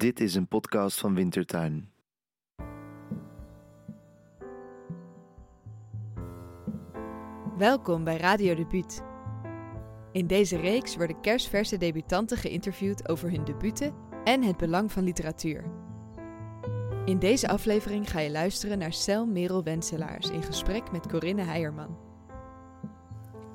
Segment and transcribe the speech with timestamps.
[0.00, 1.90] Dit is een podcast van Wintertuin.
[7.58, 9.02] Welkom bij Radio Debuut.
[10.12, 13.94] In deze reeks worden kerstverse debutanten geïnterviewd over hun debuten
[14.24, 15.64] en het belang van literatuur.
[17.04, 21.98] In deze aflevering ga je luisteren naar Sel Merel Wenselaars in gesprek met Corinne Heijerman.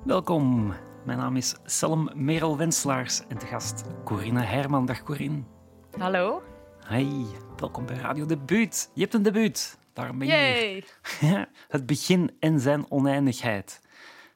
[0.03, 0.73] Welkom,
[1.05, 4.85] mijn naam is Selm Merel Wenselaars en de gast Corinne Heijerman.
[4.85, 5.54] Dag Corinne.
[5.97, 6.43] Hallo.
[6.79, 7.25] Hey,
[7.57, 8.89] welkom bij Radio Debuut.
[8.93, 10.83] Je hebt een debuut, daarom ben je Yay.
[11.19, 11.47] hier.
[11.67, 13.81] Het begin en zijn oneindigheid.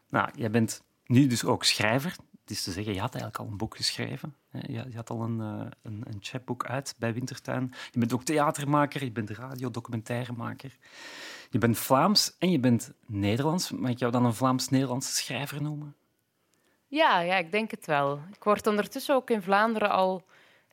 [0.09, 2.15] Nou, jij bent nu dus ook schrijver.
[2.41, 4.35] Het is te zeggen, je had eigenlijk al een boek geschreven.
[4.51, 7.73] je had al een, eh, een, een chapboek uit bij Wintertuin.
[7.91, 10.77] Je bent ook theatermaker, je bent radio-documentairemaker.
[11.49, 13.71] Je bent Vlaams en je bent Nederlands.
[13.71, 15.95] Mag ik jou dan een Vlaams-Nederlandse schrijver noemen?
[16.87, 18.19] Ja, ja, ik denk het wel.
[18.33, 20.23] Ik word ondertussen ook in Vlaanderen al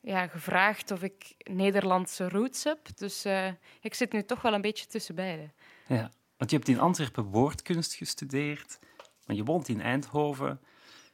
[0.07, 2.79] ja, gevraagd of ik Nederlandse roots heb.
[2.95, 3.49] Dus eh,
[3.81, 5.53] ik zit nu toch wel een beetje tussen beiden.
[5.87, 8.79] Ja, want je hebt in Antwerpen woordkunst gestudeerd,
[9.27, 10.61] maar je woont in Eindhoven.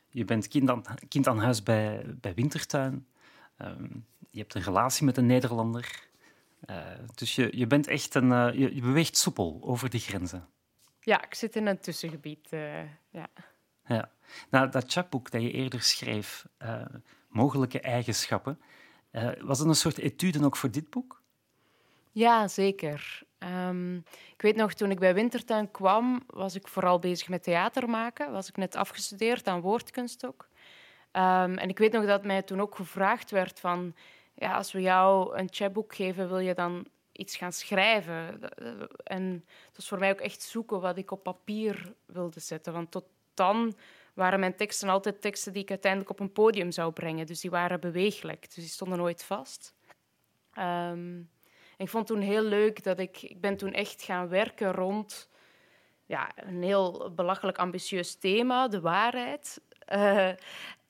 [0.08, 3.06] Je bent kind aan, kind aan huis bij, bij Wintertuin.
[3.56, 3.88] Ehm,
[4.30, 6.08] je hebt een relatie met een Nederlander.
[6.60, 6.76] Eh,
[7.14, 8.32] dus je, je bent echt een...
[8.32, 10.48] eh, je, je beweegt soepel over die grenzen.
[11.00, 12.48] Ja, ik zit in een tussengebied.
[13.10, 13.28] ja.
[13.86, 14.10] Ja.
[14.50, 16.46] Nou, dat chapboek dat je eerder schreef,
[17.28, 18.60] Mogelijke Eigenschappen,
[19.12, 21.22] eh, was het een soort etude ook voor dit boek?
[22.12, 23.22] ja, zeker.
[23.38, 23.96] Ehm,
[24.32, 28.32] ik weet nog, toen ik bij Wintertuin kwam, was ik vooral bezig met theater maken.
[28.32, 30.48] Was ik net afgestudeerd aan woordkunst ook.
[31.10, 33.94] Ehm, en ik weet nog dat mij toen ook gevraagd werd van...
[34.34, 38.40] Ja, als we jou een chatboek geven, wil je dan iets gaan schrijven?
[39.04, 42.72] En het was voor mij ook echt zoeken wat ik op papier wilde zetten.
[42.72, 43.74] Want tot dan
[44.12, 47.26] waren mijn teksten altijd teksten die ik uiteindelijk op een podium zou brengen.
[47.26, 49.74] Dus die waren beweeglijk, dus die stonden nooit vast.
[50.52, 51.20] Ehm,
[51.76, 53.22] ik vond toen heel leuk dat ik...
[53.22, 55.30] Ik ben toen echt gaan werken rond
[56.06, 59.60] ja, een heel belachelijk ambitieus thema, de waarheid.
[59.82, 60.28] Eh,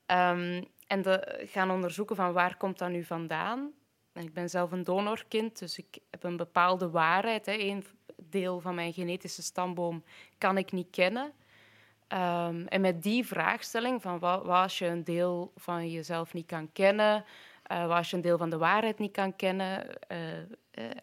[0.05, 3.71] ehm, en de, gaan onderzoeken van waar komt dat nu vandaan.
[4.13, 7.45] En ik ben zelf een donorkind, dus ik heb een bepaalde waarheid.
[7.45, 7.53] Hè.
[7.53, 7.85] Een
[8.15, 10.03] deel van mijn genetische stamboom
[10.37, 11.33] kan ik niet kennen.
[12.13, 16.71] Ehm, en met die vraagstelling van wat, als je een deel van jezelf niet kan
[16.71, 17.25] kennen,
[17.67, 20.45] wat als je een deel van de waarheid niet kan kennen, eh, eh,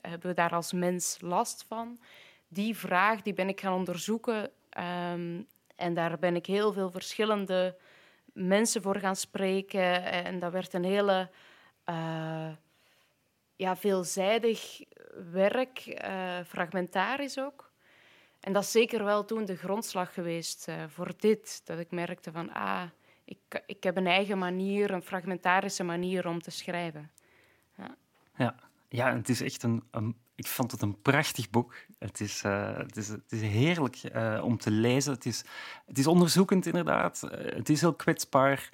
[0.02, 2.00] hebben we daar als mens last van?
[2.48, 5.42] Die vraag die ben ik gaan onderzoeken ehm,
[5.76, 7.76] en daar ben ik heel veel verschillende
[8.32, 11.30] mensen voor gaan spreken en dat werd een hele
[13.56, 14.80] ja, veelzijdig
[15.32, 16.02] werk,
[16.46, 17.69] fragmentarisch ook.
[18.40, 21.60] En dat is zeker wel toen de grondslag geweest eh, voor dit.
[21.64, 22.82] Dat ik merkte van, ah,
[23.24, 27.10] ik, ik heb een eigen manier, een fragmentarische manier om te schrijven.
[28.36, 28.54] Ja,
[28.88, 31.74] ja en het is echt een, een- Ik vond het een prachtig boek.
[31.98, 35.12] Het is, eh, het is, het is heerlijk eh, om te lezen.
[35.12, 35.44] Het is,
[35.86, 37.20] het is onderzoekend, inderdaad.
[37.30, 38.68] Het is heel kwetsbaar.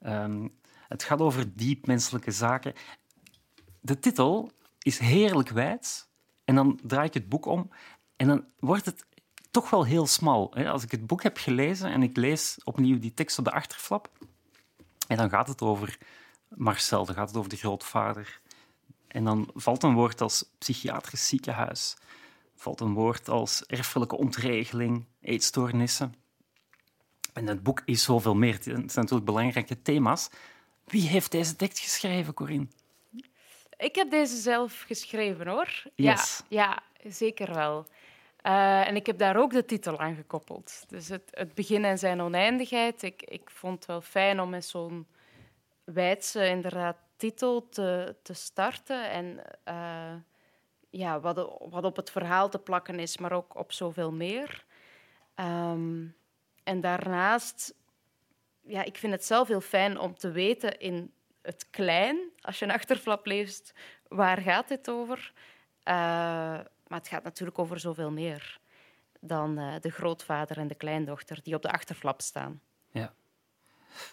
[0.00, 0.48] Ehm,
[0.88, 2.72] het gaat over diep menselijke zaken.
[3.80, 6.08] De titel is heerlijk wijd.
[6.44, 7.70] En dan draai ik het boek om.
[8.16, 9.04] En dan wordt het
[9.52, 10.50] toch wel heel smal.
[10.54, 10.70] Hè?
[10.70, 14.10] Als ik het boek heb gelezen en ik lees opnieuw die tekst op de achterflap.
[15.08, 15.98] En dan gaat het over
[16.48, 18.40] Marcel, dan gaat het over de grootvader.
[19.08, 21.96] En dan valt een woord als psychiatrisch ziekenhuis,
[22.54, 26.14] valt een woord als erfelijke ontregeling, eetstoornissen.
[27.32, 28.54] En het boek is zoveel meer.
[28.54, 30.28] Het zijn natuurlijk belangrijke thema's.
[30.84, 32.66] Wie heeft deze tekst geschreven, Corinne?
[33.76, 35.82] Ik heb deze zelf geschreven, hoor.
[35.94, 36.42] Yes.
[36.48, 37.86] Ja, ja zeker wel.
[38.42, 40.84] Eh, en ik heb daar ook de titel aan gekoppeld.
[40.88, 43.02] Dus het, het begin en zijn oneindigheid.
[43.02, 45.06] Ik, ik vond het wel fijn om met zo'n
[45.84, 49.10] wijdse inderdaad, titel te, te starten.
[49.10, 50.14] En eh,
[50.90, 51.36] ja, wat,
[51.70, 54.64] wat op het verhaal te plakken is, maar ook op zoveel meer.
[55.34, 56.06] Ehm,
[56.64, 57.74] en daarnaast,
[58.60, 62.64] ja, ik vind het zelf heel fijn om te weten in het klein, als je
[62.64, 63.74] een achterflap leest,
[64.08, 65.32] waar gaat dit over?
[65.82, 66.60] Eh,
[66.92, 68.58] maar het gaat natuurlijk over zoveel meer
[69.20, 72.60] dan eh, de grootvader en de kleindochter die op de achterflap staan.
[72.90, 73.14] Ja.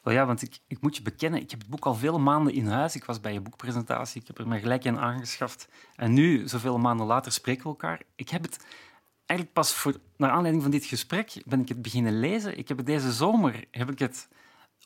[0.04, 2.54] Wel ja, want ik, ik moet je bekennen, ik heb het boek al vele maanden
[2.54, 2.96] in huis.
[2.96, 5.68] Ik was bij je boekpresentatie, ik heb er mij gelijk in aangeschaft.
[5.96, 8.02] En nu, zoveel maanden later, spreken we elkaar.
[8.16, 8.66] Ik heb het
[9.26, 12.58] eigenlijk pas voor, naar aanleiding van dit gesprek, ben ik het beginnen lezen.
[12.58, 14.28] Ik heb het deze zomer heb ik het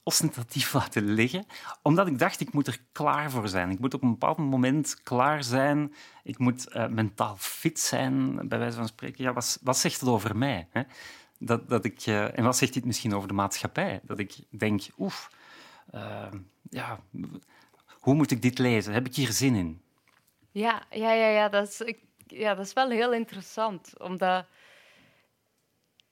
[0.04, 1.46] ostentatief laten liggen,
[1.82, 3.70] omdat ik dacht, ik moet er klaar voor zijn.
[3.70, 5.94] Ik moet op een bepaald moment klaar zijn.
[6.24, 9.24] Ik moet eh, mentaal fit zijn, bij wijze van spreken.
[9.24, 10.68] Ja, wat, wat zegt het over mij?
[10.70, 10.82] Hè?
[11.40, 14.00] Dat, dat ik, eh, en wat zegt dit misschien over de maatschappij?
[14.04, 15.30] Dat ik denk, oef,
[15.92, 16.32] eh,
[16.70, 17.00] ja,
[18.00, 18.94] hoe moet ik dit lezen?
[18.94, 19.82] Heb ik hier zin in?
[20.52, 24.00] Ja, ja, ja, ja, dat is, ik, ja, dat is wel heel interessant.
[24.00, 24.46] Omdat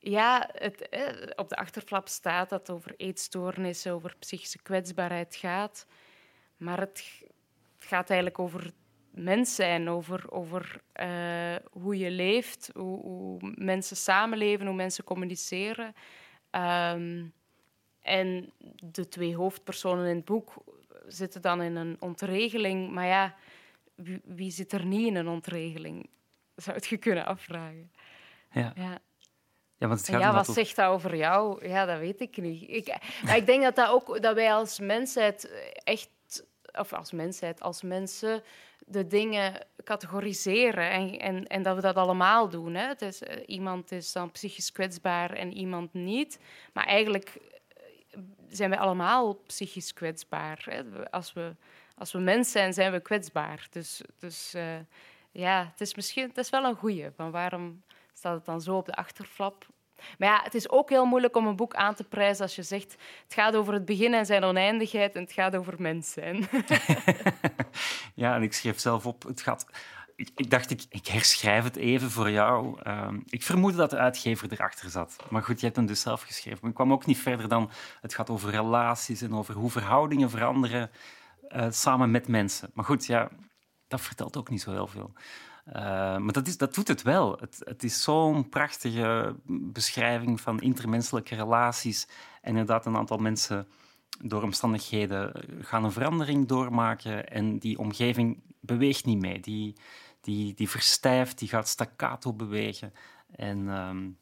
[0.03, 5.86] ja, het, eh, op de achterflap staat dat het over eetstoornissen, over psychische kwetsbaarheid gaat.
[6.57, 7.24] Maar het,
[7.80, 8.71] het gaat eigenlijk over
[9.12, 15.95] mens zijn, over, over uh, hoe je leeft, hoe, hoe, mensen samenleven, hoe mensen communiceren.
[16.51, 17.33] Um,
[18.00, 18.51] en
[18.83, 20.54] de twee hoofdpersonen in het boek
[21.07, 22.92] zitten dan in een ontregeling.
[22.92, 23.36] Maar ja,
[23.95, 26.09] wie, wie zit er niet in een ontregeling?
[26.56, 27.92] Zou het je kunnen afvragen.
[28.51, 28.74] Ja.
[28.75, 29.00] ja.
[29.81, 31.68] Ja, want het gaat ja wat zegt dat over jou?
[31.68, 32.69] Ja, dat weet ik niet.
[32.69, 35.51] Ik, maar ik denk dat, dat, ook, dat wij als mensheid
[35.83, 36.10] echt,
[36.74, 38.44] of als mensheid, als mensen
[38.86, 42.75] de dingen categoriseren en, en, en dat we dat allemaal doen.
[42.75, 42.88] Hè.
[42.88, 46.39] Het is, uh, iemand is dan psychisch kwetsbaar en iemand niet.
[46.74, 50.66] Maar eigenlijk eh, zijn wij allemaal psychisch kwetsbaar.
[50.69, 51.10] Hè.
[51.10, 51.56] Als, we,
[51.95, 53.68] als we mens zijn, zijn we kwetsbaar.
[53.72, 54.63] Dus, dus uh,
[55.31, 57.10] ja, het is misschien het is wel een goeie.
[57.16, 57.81] Van waarom
[58.21, 59.68] staat het dan zo op de achterflap.
[60.18, 62.63] Maar ja, het is ook heel moeilijk om een boek aan te prijzen als je
[62.63, 62.91] zegt
[63.23, 66.47] het gaat over het begin en zijn oneindigheid en het gaat over mens zijn.
[68.15, 69.65] ja, en ik schreef zelf op, het gaat...
[70.15, 72.79] Ik, dacht, ik, ik, herschrijf het even voor jou.
[72.88, 75.15] Uh, ik vermoedde dat de uitgever erachter zat.
[75.29, 76.59] Maar goed, je hebt hem dus zelf geschreven.
[76.62, 77.71] Maar ik kwam ook niet verder dan...
[78.01, 80.91] Het gaat over relaties en over hoe verhoudingen veranderen
[81.50, 82.71] uh, samen met mensen.
[82.73, 83.29] Maar goed, ja,
[83.88, 85.13] dat vertelt ook niet zo heel veel.
[85.68, 85.74] Uh,
[86.18, 87.38] maar dat, is, dat doet het wel.
[87.40, 92.08] Het, het is zo'n prachtige beschrijving van intermenselijke relaties.
[92.42, 93.68] En inderdaad, een aantal mensen
[94.22, 99.40] door omstandigheden gaan een verandering doormaken en die omgeving beweegt niet mee.
[99.40, 99.75] Die,
[100.22, 102.94] die, die verstijft, die gaat staccato bewegen.
[103.31, 104.18] En, um,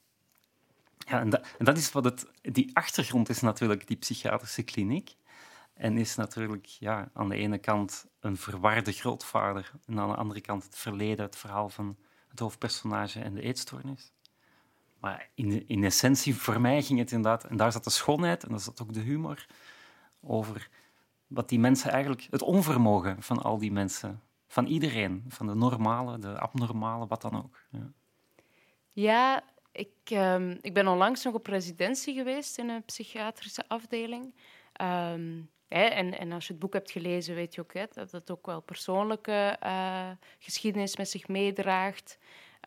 [0.97, 2.25] ja, dat, en dat is wat het...
[2.41, 5.15] Die achtergrond is natuurlijk die psychiatrische kliniek.
[5.79, 10.41] En is natuurlijk ja, aan de ene kant een verwarde grootvader en aan de andere
[10.41, 11.97] kant het verleden, het verhaal van
[12.27, 14.13] het hoofdpersonage en de eetstoornis.
[14.99, 18.49] Maar in, in essentie, voor mij ging het inderdaad, en daar zat de schoonheid en
[18.49, 19.45] daar zat ook de humor,
[20.21, 20.69] over
[21.27, 26.19] wat die mensen eigenlijk, het onvermogen van al die mensen, van iedereen, van de normale,
[26.19, 27.63] de abnormale, wat dan ook.
[27.71, 27.91] Ja,
[28.91, 34.33] ja ik, um, ik ben onlangs nog op residentie geweest in een psychiatrische afdeling.
[34.81, 38.31] Um, En, en, als je het boek hebt gelezen, weet je ook hè, dat het
[38.31, 42.17] ook wel persoonlijke uh, geschiedenis met zich meedraagt.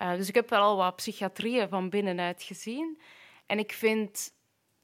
[0.03, 3.01] Uh, dus ik heb wel al wat psychiatrieën van binnenuit gezien.
[3.47, 4.35] En ik vind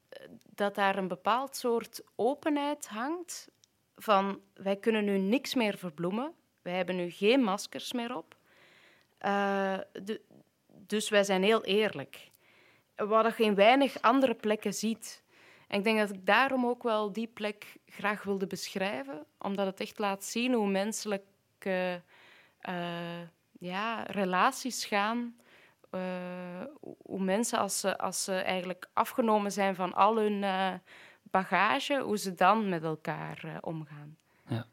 [0.08, 3.50] eh, dat daar een bepaald soort openheid hangt
[3.96, 6.32] van wij kunnen nu niks meer verbloemen.
[6.62, 8.36] Wij hebben nu geen maskers meer op.
[9.18, 10.20] De,
[10.66, 12.30] dus wij zijn heel eerlijk.
[12.96, 15.22] Wat je in weinig andere plekken ziet.
[15.68, 19.80] En ik denk dat ik daarom ook wel die plek graag wilde beschrijven, omdat het
[19.80, 22.02] echt laat zien hoe menselijke
[22.68, 23.20] uh,
[23.58, 25.36] ja, relaties gaan.
[25.90, 26.00] Uh,
[27.02, 30.72] hoe mensen, als ze, als ze eigenlijk afgenomen zijn van al hun uh,
[31.22, 34.16] bagage, hoe ze dan met elkaar omgaan.
[34.48, 34.66] Ja.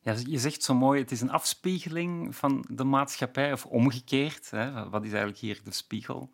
[0.00, 4.50] Ja, je zegt zo mooi, het is een afspiegeling van de maatschappij, of omgekeerd.
[4.50, 4.88] Hè?
[4.88, 6.30] Wat is eigenlijk hier de spiegel?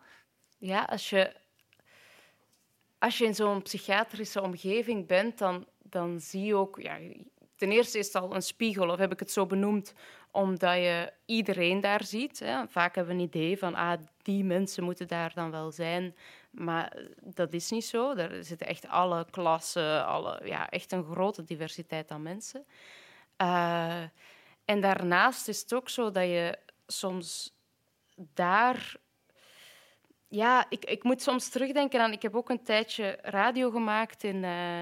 [0.58, 1.40] Ja, als je
[3.00, 6.80] als je in zo'n psychiatrische omgeving bent, dan, dan zie je ook...
[6.82, 6.98] Ja,
[7.56, 9.94] ten eerste is het al een spiegel, of heb ik het zo benoemd,
[10.30, 12.38] omdat je iedereen daar ziet.
[12.38, 12.68] Hè.
[12.68, 16.16] Vaak hebben we een idee van, ah, die mensen moeten daar dan wel zijn.
[16.50, 18.14] Maar dat is niet zo.
[18.14, 22.64] Er zitten echt alle klassen, alle, ja, echt een grote diversiteit aan mensen.
[23.42, 24.02] Uh,
[24.64, 27.54] en daarnaast is het ook zo dat je soms
[28.34, 28.98] daar
[30.30, 32.12] ja, ik, ik moet soms terugdenken aan...
[32.12, 34.80] Ik heb ook een tijdje radio gemaakt in uh,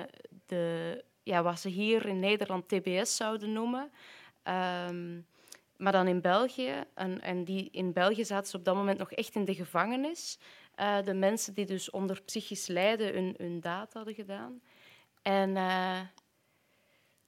[0.48, 1.04] de...
[1.22, 3.90] Ja, wat ze hier in Nederland TBS zouden noemen.
[4.44, 5.26] Um,
[5.76, 6.84] maar dan in België.
[6.94, 10.38] En, en die, in België zaten ze op dat moment nog echt in de gevangenis.
[10.76, 14.60] Uh, de mensen die dus onder psychisch lijden hun, hun daad hadden gedaan.
[15.22, 15.98] En, uh,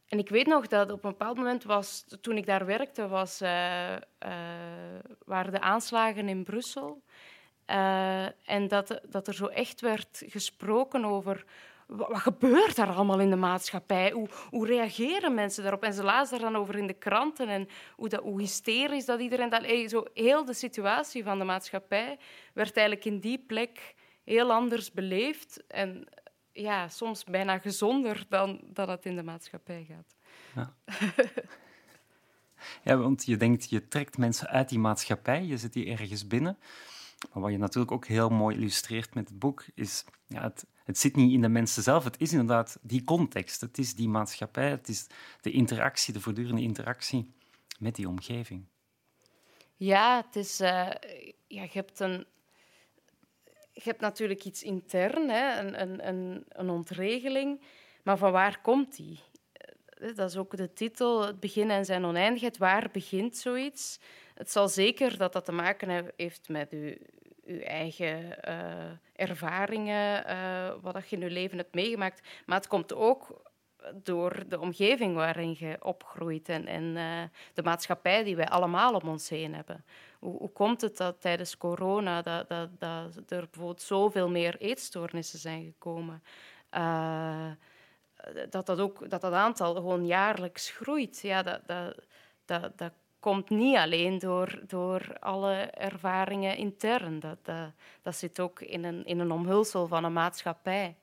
[0.07, 2.05] en ik weet nog dat op een bepaald moment was...
[2.21, 3.39] Toen ik daar werkte, was,
[5.25, 7.03] waren de aanslagen in Brussel...
[8.45, 11.45] En dat, dat er zo echt werd gesproken over
[11.91, 14.11] wat, gebeurt er allemaal in de maatschappij?
[14.11, 15.83] Hoe, hoe reageren mensen daarop?
[15.83, 19.21] En ze lazen er dan over in de kranten en hoe, dat, hoe hysterisch dat
[19.21, 19.51] iedereen...
[19.51, 22.19] Dat, zo heel de situatie van de maatschappij
[22.55, 23.95] werd eigenlijk in die plek
[24.25, 25.67] heel anders beleefd.
[25.67, 26.09] En
[26.53, 30.17] ja, soms bijna gezonder dan dat het in de maatschappij gaat.
[30.55, 30.75] Ja.
[32.91, 36.59] ja, want je denkt, je trekt mensen uit die maatschappij, je zit die ergens binnen...
[37.33, 40.99] Maar wat je natuurlijk ook heel mooi illustreert met het boek, is ja, het, het
[40.99, 42.05] zit niet in de mensen zelf.
[42.05, 43.61] Het is inderdaad die context.
[43.61, 44.71] Het is die maatschappij.
[44.71, 45.07] Het is
[45.41, 47.33] de interactie, de voortdurende interactie
[47.79, 48.65] met die omgeving.
[49.77, 50.69] Ja, het is, uh,
[51.47, 52.27] ja, je hebt een
[53.73, 57.61] je hebt natuurlijk iets intern, hè, een, een, een, ontregeling,
[58.03, 59.21] maar van waar komt die?
[59.53, 62.59] Eh, dat is ook de titel, het begin en zijn oneindigheid.
[62.59, 64.01] Waar begint zoiets?
[64.35, 66.95] Het zal zeker dat dat te maken heeft met uw,
[67.45, 72.29] uw eigen uh, ervaringen, uh, wat je in je leven hebt meegemaakt.
[72.47, 73.43] Maar het komt ook
[73.95, 77.23] door de omgeving waarin je opgroeit en, uh,
[77.55, 79.85] de maatschappij die wij allemaal om ons heen hebben.
[80.19, 85.39] Hoe, hoe komt het dat tijdens corona dat, dat, dat er bijvoorbeeld zoveel meer eetstoornissen
[85.39, 86.23] zijn gekomen?
[86.75, 87.51] Uh,
[88.51, 91.21] dat dat, ook, dat dat aantal gewoon jaarlijks groeit.
[91.21, 91.95] Ja, dat, dat,
[92.45, 97.21] dat, dat komt niet alleen door, door alle ervaringen intern.
[97.21, 97.73] Dat, dat,
[98.03, 100.97] dat zit ook in een, in een omhulsel van een maatschappij.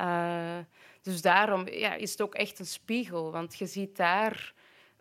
[0.00, 0.58] Uh,
[1.02, 3.32] dus daarom ja, is het ook echt een spiegel.
[3.32, 4.54] Want je ziet daar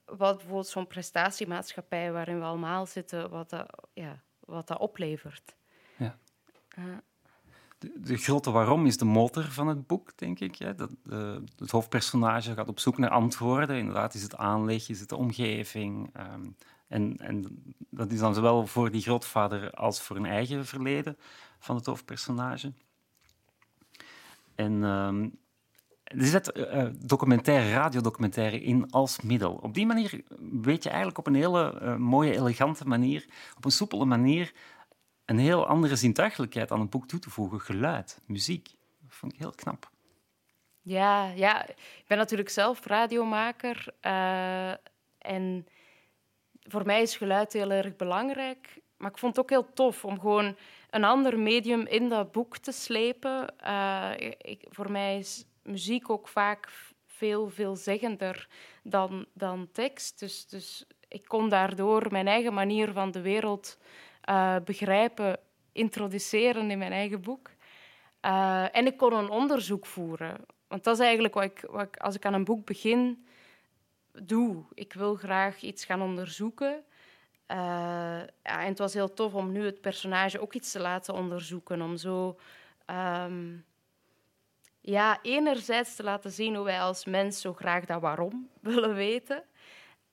[0.06, 5.56] wat bijvoorbeeld zo'n prestatiemaatschappij waarin we allemaal zitten, wat dat, ja, wat dat oplevert.
[5.98, 6.18] Ja.
[6.78, 6.98] Uh.
[7.82, 10.78] De, grote waarom is de motor van het boek, denk ik.
[10.78, 13.78] Dat, de, het hoofdpersonage gaat op zoek naar antwoorden.
[13.78, 16.10] Inderdaad, is het aanleg, is het de omgeving.
[16.18, 16.56] Um,
[16.88, 21.18] en, en dat is dan zowel voor die grootvader als voor een eigen verleden
[21.60, 22.74] van het hoofdpersonage.
[24.56, 25.40] En um,
[26.04, 29.54] er zit uh, documentaire, radiodocumentaire in als middel.
[29.54, 30.24] Op die manier
[30.62, 33.26] weet je eigenlijk op een hele mooie, elegante manier,
[33.58, 34.54] op een soepele manier,
[35.32, 37.62] een heel andere zintuigelijkheid aan het boek toe te voegen.
[37.62, 38.70] Geluid, muziek.
[39.02, 39.90] Dat vond ik heel knap.
[40.82, 41.68] Ja, ja.
[41.68, 43.86] ik ben natuurlijk zelf radiomaker.
[44.02, 44.72] Uh,
[45.18, 45.68] en
[46.62, 48.82] voor mij is geluid heel erg belangrijk.
[48.98, 50.56] Maar ik vond het ook heel tof om gewoon
[50.90, 53.54] een ander medium in dat boek te slepen.
[54.38, 56.70] Ik, voor mij is muziek ook vaak
[57.06, 58.48] veel veelzeggender
[58.84, 60.20] dan, dan tekst.
[60.20, 63.78] Dus, dus ik kon daardoor mijn eigen manier van de wereld
[64.30, 65.40] uh, begrijpen,
[65.72, 67.50] introduceren in mijn eigen boek.
[68.26, 70.46] Uh, en ik kon een onderzoek voeren.
[70.68, 73.26] Want dat is eigenlijk wat ik, wat als ik aan een boek begin,
[74.24, 74.64] doe.
[74.74, 76.84] Ik wil graag iets gaan onderzoeken.
[77.48, 77.58] Uh,
[78.44, 81.82] ja, en het was heel tof om nu het personage ook iets te laten onderzoeken.
[81.82, 82.40] Om zo
[82.86, 83.66] um,
[84.82, 89.44] ja, enerzijds te laten zien hoe wij als mens zo graag dat waarom willen weten.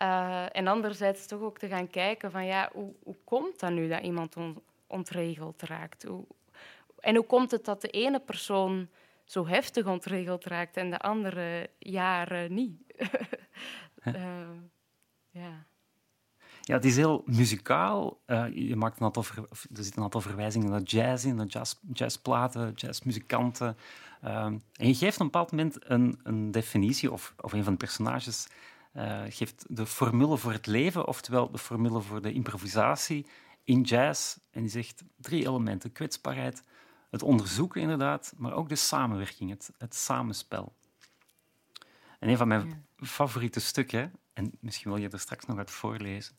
[0.02, 3.88] Uh, en anderzijds toch ook te gaan kijken van ja, hoe, hoe komt dat nu
[3.88, 6.02] dat iemand on, ontregeld raakt?
[6.02, 6.25] Hoe,
[7.00, 8.88] en hoe komt het dat de ene persoon
[9.25, 12.81] zo heftig ontregeld raakt en de andere jaren niet?
[14.05, 14.14] uh,
[15.31, 15.67] ja.
[16.61, 18.21] Ja, het is heel muzikaal.
[18.26, 21.75] Uh, je maakt een aantal er zitten een aantal verwijzingen naar jazz in, naar jazz,
[21.93, 23.76] jazzplaten, jazzmuzikanten.
[24.25, 27.73] Um, en je geeft op een bepaald moment een, een definitie, of, of een van
[27.73, 28.47] de personages
[28.99, 33.26] uh, geeft de formule voor het leven, oftewel de formule voor de improvisatie
[33.64, 34.37] in jazz.
[34.50, 36.62] En die zegt drie elementen: kwetsbaarheid,
[37.11, 40.76] het onderzoeken inderdaad, maar ook de samenwerking, het, het samenspel.
[42.19, 46.38] En een van mijn favoriete stukken, en misschien wil je er straks nog uit voorlezen,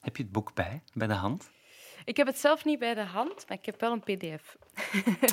[0.00, 1.50] heb je het boek bij, bij de hand?
[2.04, 4.56] Ik heb het zelf niet bij de hand, maar ik heb wel een pdf.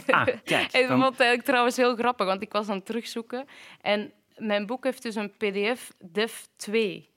[0.07, 0.71] Ah, kijk.
[0.73, 3.45] en dat vond ik trouwens heel grappig, want ik was aan het terugzoeken.
[3.81, 7.09] En mijn boek heeft dus een pdf DEF 2.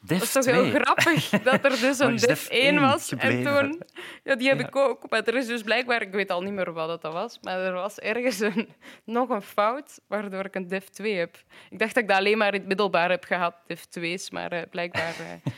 [0.00, 3.12] Def dat is toch heel grappig dat er dus een Def 1 was.
[3.12, 3.82] En toen,
[4.24, 5.10] ja, die heb ik ook.
[5.10, 7.72] Maar er is dus blijkbaar, ik weet al niet meer wat dat was, maar er
[7.72, 8.68] was ergens een,
[9.04, 11.36] nog een fout waardoor ik een Def 2 heb.
[11.70, 14.52] Ik dacht dat ik dat alleen maar in het middelbaar heb gehad, Def 2's, maar
[14.52, 15.14] uh, blijkbaar.
[15.20, 15.52] Uh...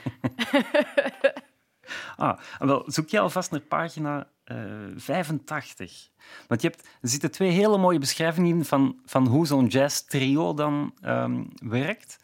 [2.17, 6.09] ah, wel, zoek je alvast naar pagina uh, eh, 85.
[6.49, 10.01] Want je hebt, er zitten twee hele mooie beschrijvingen in van, van hoe zo'n jazz
[10.01, 12.19] trio dan um, werkt.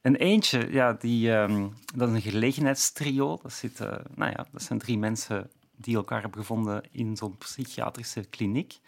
[0.00, 3.38] En eentje, ja, die, um, dat is een gelegenheidstrio.
[3.42, 7.38] Dat, zit, uh, nou ja, dat zijn drie mensen die elkaar hebben gevonden in zo'n
[7.38, 8.80] psychiatrische kliniek.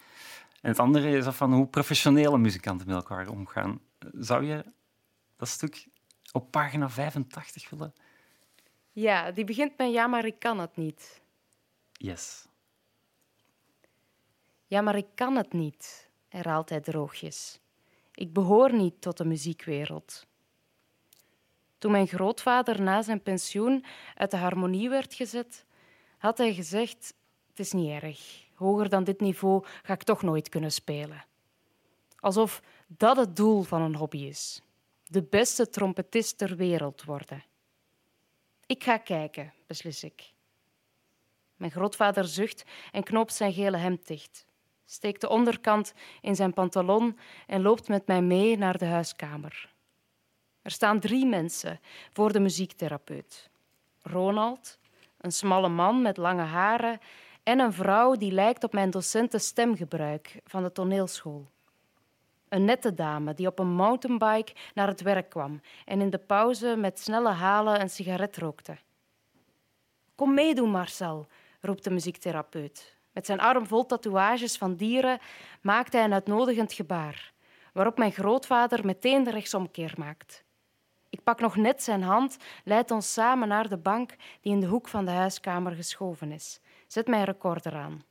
[0.61, 3.79] En het andere is van hoe professionele muzikanten met elkaar omgaan.
[4.13, 4.65] Zou je
[5.37, 5.87] dat stuk
[6.31, 7.93] op pagina 85 willen?
[8.95, 11.21] Ja, die begint met ja, maar ik kan het niet.
[11.91, 12.45] Yes.
[14.65, 17.59] Ja, maar ik kan het niet, herhaalt hij droogjes.
[18.13, 20.25] Ik behoor niet tot de muziekwereld.
[21.77, 23.85] Toen mijn grootvader na zijn pensioen
[24.15, 25.65] uit de harmonie werd gezet,
[26.17, 27.13] had hij gezegd:
[27.47, 28.47] Het is niet erg.
[28.53, 31.25] Hoger dan dit niveau ga ik toch nooit kunnen spelen.
[32.19, 34.61] Alsof dat het doel van een hobby is:
[35.03, 37.43] de beste trompetist ter wereld worden.
[38.65, 40.33] Ik ga kijken, beslis ik.
[41.55, 44.45] Mijn grootvader zucht en knoopt zijn gele hemd dicht,
[44.85, 47.17] steekt de onderkant in zijn pantalon
[47.47, 49.73] en loopt met mij mee naar de huiskamer.
[50.61, 51.79] Er staan drie mensen
[52.13, 53.49] voor de muziektherapeut.
[54.01, 54.79] Ronald,
[55.17, 56.99] een smalle man met lange haren
[57.43, 61.51] en een vrouw die lijkt op mijn docenten stemgebruik van de toneelschool.
[62.49, 66.75] Een nette dame die op een mountainbike naar het werk kwam en in de pauze
[66.75, 68.77] met snelle halen een sigaret rookte.
[70.15, 71.27] Kom meedoen, Marcel,
[71.61, 72.97] roept de muziektherapeut.
[73.11, 75.19] Met zijn arm vol tatoeages van dieren
[75.61, 77.33] maakt hij een uitnodigend gebaar,
[77.73, 80.43] waarop mijn grootvader meteen de rechtsomkeer maakt.
[81.09, 84.67] Ik pak nog net zijn hand, leid ons samen naar de bank die in de
[84.67, 86.59] hoek van de huiskamer geschoven is.
[86.87, 88.03] Zet mijn recorder aan.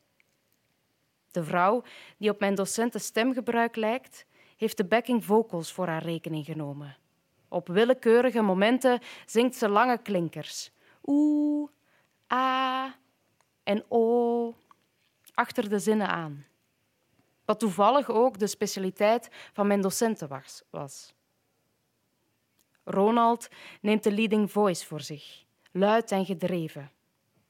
[1.34, 1.82] De vrouw,
[2.18, 4.26] die op mijn docenten stemgebruik lijkt,
[4.56, 6.96] heeft de backing vocals voor haar rekening genomen.
[7.48, 10.70] Op willekeurige momenten zingt ze lange klinkers.
[11.04, 11.70] Oeh,
[12.32, 12.94] a
[13.62, 14.54] en o
[15.34, 16.46] achter de zinnen aan.
[17.44, 21.14] Wat toevallig ook de specialiteit van mijn docenten was.
[22.84, 23.48] Ronald
[23.80, 26.90] neemt de leading voice voor zich, luid en gedreven.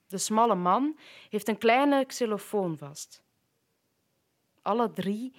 [0.07, 0.99] De smalle man
[1.29, 3.23] heeft een kleine xylofoon vast.
[4.65, 5.33] Alle drie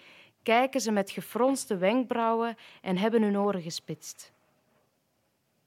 [0.43, 4.33] kijken ze met gefronste wenkbrauwen en hebben hun oren gespitst.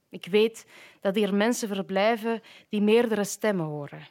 [0.09, 0.65] Ik weet
[1.01, 4.07] dat hier mensen verblijven die meerdere stemmen horen.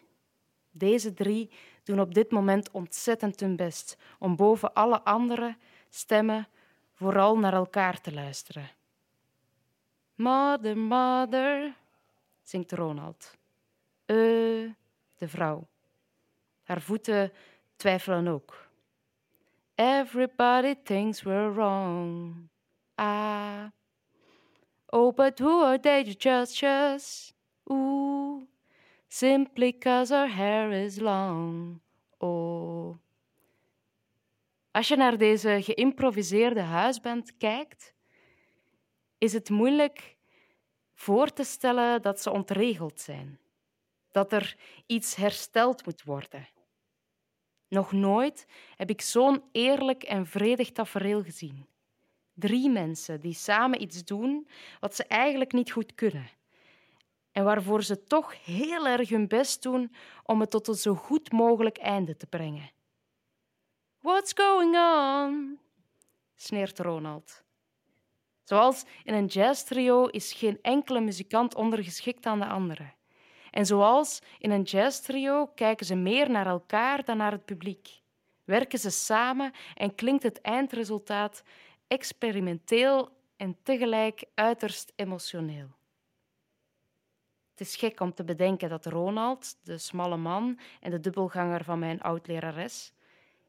[0.71, 1.51] Deze drie
[1.83, 5.57] doen op dit moment ontzettend hun best om boven alle andere
[5.89, 6.49] stemmen
[6.95, 8.71] vooral naar elkaar te luisteren.
[10.15, 11.75] Mother, mother,
[12.43, 13.37] zingt Ronald.
[14.05, 14.17] Eh,
[15.17, 15.67] de vrouw.
[16.63, 17.33] Haar voeten
[17.77, 18.68] twijfelen ook.
[19.79, 22.49] Everybody thinks we're wrong.
[22.97, 23.71] Ah.
[24.93, 27.33] Oh, but who are they to judge us?
[27.71, 28.49] Ooh.
[29.09, 31.81] Simply cause our hair is long.
[32.19, 32.97] Oh.
[34.73, 37.95] Als je naar deze geïmproviseerde huisband kijkt,
[39.19, 40.17] is het moeilijk
[40.95, 43.39] voor te stellen dat ze ontregeld zijn,
[44.11, 44.57] dat er
[44.87, 46.49] iets hersteld moet worden.
[47.69, 51.67] Nog nooit heb ik zo'n eerlijk en vredig tafereel gezien.
[52.35, 54.49] Drie mensen die samen iets doen
[54.81, 56.31] wat ze eigenlijk niet goed kunnen.
[57.33, 61.33] En waarvoor ze toch heel erg hun best doen om het tot een zo goed
[61.33, 62.71] mogelijk einde te brengen.
[63.99, 65.59] What's going on?
[66.35, 67.43] sneert Ronald.
[68.43, 72.93] Zoals in een jazztrio is geen enkele muzikant ondergeschikt aan de andere.
[73.51, 78.01] En zoals in een jazztrio kijken ze meer naar elkaar dan naar het publiek.
[78.45, 81.43] Werken ze samen en klinkt het eindresultaat
[81.87, 85.77] experimenteel en tegelijk uiterst emotioneel.
[87.51, 91.79] Het is gek om te bedenken dat Ronald, de smalle man en de dubbelganger van
[91.79, 92.93] mijn oud-lerares,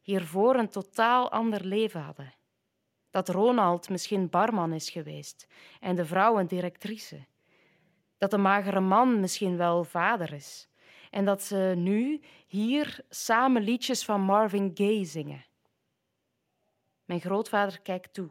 [0.02, 2.34] hiervoor een totaal ander leven hadden.
[3.10, 5.48] Dat Ronald misschien barman is geweest
[5.80, 7.26] en de vrouw een directrice
[8.20, 10.68] dat de magere man misschien wel vader is.
[11.10, 15.46] En dat ze nu hier samen liedjes van Marvin Gaye zingen.
[17.06, 18.30] Mijn grootvader kijkt toe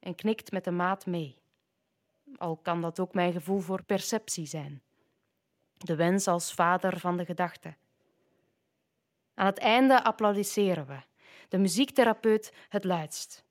[0.00, 1.38] en knikt met de maat mee.
[2.36, 4.82] Al kan dat ook mijn gevoel voor perceptie zijn.
[5.76, 7.76] De wens als vader van de gedachte.
[9.34, 11.00] Aan het einde applaudisseren we.
[11.48, 13.43] De muziektherapeut het luidst.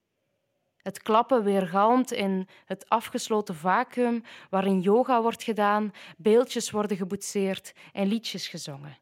[0.84, 8.08] Het klappen weergalmt in het afgesloten vacuüm waarin yoga wordt gedaan, beeldjes worden geboetseerd en
[8.08, 8.98] liedjes gezongen.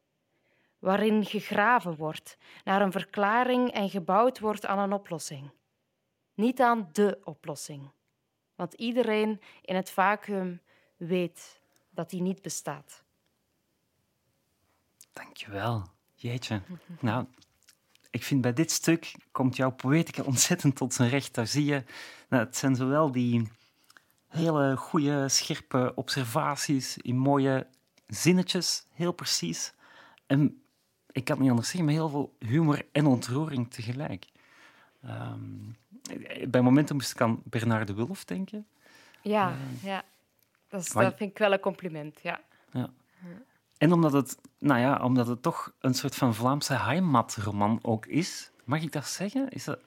[0.80, 5.52] Waarin gegraven wordt naar een verklaring en gebouwd wordt aan een oplossing.
[6.34, 7.92] Niet aan de oplossing,
[8.56, 10.62] want iedereen in het vacuüm
[10.98, 13.04] weet dat die niet bestaat.
[15.14, 15.84] Dankjewel.
[16.16, 16.62] Jeetje.
[17.00, 17.26] Nou,
[18.12, 21.34] ik vind bij dit stuk komt jouw poëtica ontzettend tot zijn recht.
[21.34, 21.84] Daar zie je,
[22.30, 23.52] nou, het zijn zowel die
[24.28, 27.68] hele goede, scherpe observaties in mooie
[28.08, 29.74] zinnetjes, heel precies.
[30.28, 30.62] En
[31.12, 34.26] ik kan het niet anders zeggen, maar heel veel humor en ontroering tegelijk.
[35.06, 35.76] Um,
[36.48, 38.68] bij momenten moest ik aan Bernard de Wulf denken.
[39.22, 40.04] Ja, uh, ja.
[40.68, 42.42] Dat, is, dat vind ik wel een compliment, ja.
[42.72, 42.90] ja.
[43.82, 48.52] En omdat het, nou ja, omdat het toch een soort van Vlaamse heimatroman ook is.
[48.64, 49.50] Mag ik dat zeggen?
[49.50, 49.80] Is dat...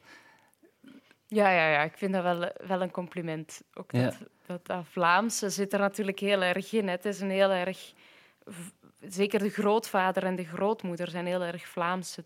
[1.26, 3.62] Ja, ja, ja, ik vind dat wel, wel een compliment.
[3.74, 6.88] Ook dat, dat, dat, Vlaamse zit er natuurlijk heel erg in.
[6.88, 7.92] Het is een heel erg...
[9.00, 12.24] Zeker de grootvader en de grootmoeder zijn heel erg Vlaamse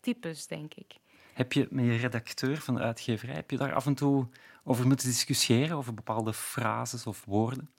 [0.00, 0.94] types, denk ik.
[1.32, 4.26] Heb je met je redacteur van de uitgeverij, heb je daar af en toe
[4.64, 7.70] over moeten discussiëren, over bepaalde frases of woorden?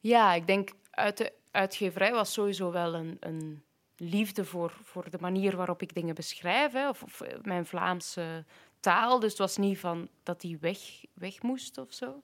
[0.00, 3.62] Ja, ik denk uit de uitgeverij was sowieso wel een, een
[3.96, 8.44] liefde voor, voor de manier waarop ik dingen beschrijf, hè, of, of, mijn Vlaamse
[8.80, 9.20] taal.
[9.20, 10.78] Dus het was niet van dat die weg,
[11.14, 12.22] weg moest of zo.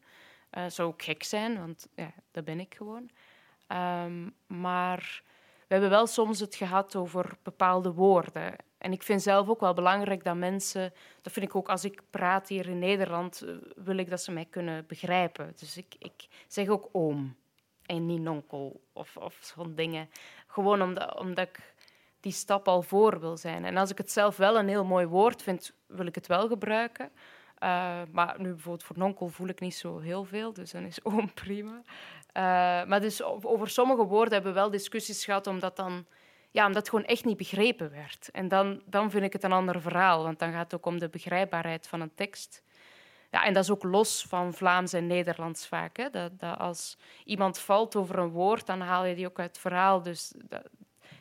[0.52, 3.10] Uh, zou ook gek zijn, want ja, dat ben ik gewoon.
[3.68, 5.22] Um, maar
[5.66, 8.54] we hebben wel soms het gehad over bepaalde woorden.
[8.78, 12.02] En ik vind zelf ook wel belangrijk dat mensen, dat vind ik ook als ik
[12.10, 15.52] praat hier in Nederland, eh, wil ik dat ze mij kunnen begrijpen.
[15.58, 17.36] Dus ik, ik zeg ook oom
[17.86, 20.10] en niet nonkel of, of zo'n dingen.
[20.46, 21.74] Gewoon omdat, omdat ik
[22.20, 23.64] die stap al voor wil zijn.
[23.64, 26.48] En als ik het zelf wel een heel mooi woord vind, wil ik het wel
[26.48, 27.10] gebruiken.
[27.62, 31.04] Uh, maar nu bijvoorbeeld voor nonkel voel ik niet zo heel veel, dus dan is
[31.04, 31.82] oom prima.
[32.36, 32.42] Uh,
[32.88, 36.06] maar dus over sommige woorden hebben we wel discussies gehad, omdat, dan,
[36.50, 38.28] ja, omdat het gewoon echt niet begrepen werd.
[38.32, 40.98] En dan, dan vind ik het een ander verhaal, want dan gaat het ook om
[40.98, 42.62] de begrijpbaarheid van een tekst.
[43.30, 45.96] Ja, en dat is ook los van Vlaams en Nederlands vaak.
[45.96, 46.10] Hè?
[46.10, 49.58] Dat, dat als iemand valt over een woord, dan haal je die ook uit het
[49.58, 50.02] verhaal.
[50.02, 50.32] Dus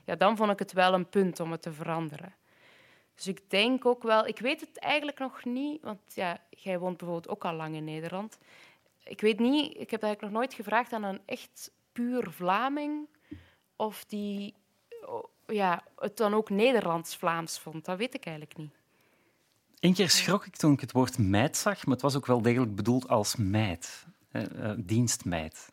[0.06, 2.36] ja, dan vond ik het wel een punt om het te veranderen.
[3.16, 6.98] Dus ik denk ook wel, ik weet het eigenlijk nog niet, want ja, jij woont
[6.98, 8.38] bijvoorbeeld ook al lang in Nederland.
[9.04, 13.08] Ik weet niet, ik heb eigenlijk nog nooit gevraagd aan een echt puur Vlaming
[13.76, 14.54] of die
[15.48, 17.86] ja, het dan ook Nederlands-Vlaams vond.
[17.86, 18.74] Dat weet ik eigenlijk niet.
[19.86, 22.42] Eén keer schrok ik toen ik het woord meid zag, maar het was ook wel
[22.42, 25.72] degelijk bedoeld als meid, uh, dienstmeid.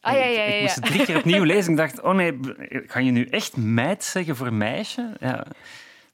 [0.00, 1.70] Ah, ja, ja, ja, ik moest het drie keer opnieuw lezen.
[1.70, 2.38] Ik dacht, oh nee,
[2.86, 5.16] ga je nu echt meid zeggen voor meisje?
[5.20, 5.46] Ja.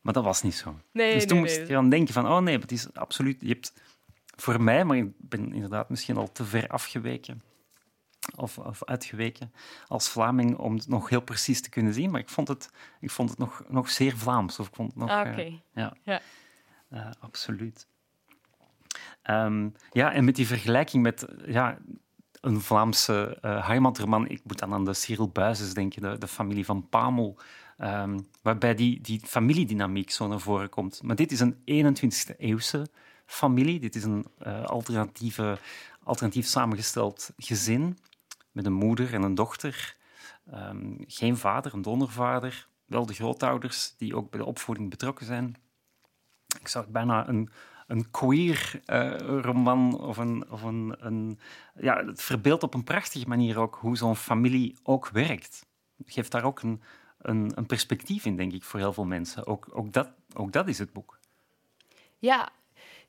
[0.01, 0.79] Maar dat was niet zo.
[0.93, 3.37] Nee, dus toen nee, moest ik aan denken van, oh nee, het is absoluut...
[3.41, 3.73] Je hebt
[4.37, 7.43] voor mij, maar ik ben inderdaad misschien al te ver afgeweken
[8.37, 9.53] of, of uitgeweken
[9.87, 12.11] als Vlaming om het nog heel precies te kunnen zien.
[12.11, 14.59] Maar ik vond het, ik vond het nog, nog zeer Vlaams.
[14.59, 16.21] Of ik vond het nog, ah, uh, ja, ja.
[16.93, 17.87] Uh, absoluut.
[19.31, 21.79] Um, ja, en met die vergelijking met ja,
[22.41, 26.89] een Vlaamse uh, ik moet dan aan de Cyril Buizes denken, de, de familie van
[26.89, 27.39] Pamel,
[27.79, 31.03] um, waarbij die, die familiedynamiek zo naar voren komt.
[31.03, 32.87] Maar dit is een 21e eeuwse
[33.27, 33.81] familie.
[33.81, 35.59] Dit is een uh, alternatieve,
[36.03, 37.99] alternatief samengesteld gezin
[38.53, 39.97] met een moeder en een dochter.
[40.55, 42.69] Um, geen vader, een donorvader.
[42.85, 45.57] Wel de grootouders die ook bij de opvoeding betrokken zijn.
[46.61, 47.51] Ik zou bijna een,
[47.87, 51.39] een queer uh, roman of een, of een, een.
[51.75, 55.67] Ja, het verbeeldt op een prachtige manier ook hoe zo'n familie ook werkt.
[55.97, 56.83] Het geeft daar ook een,
[57.19, 59.47] een, een, perspectief in, denk ik, voor heel veel mensen.
[59.47, 61.19] Ook, ook, dat, ook dat is het boek.
[62.19, 62.49] Ja,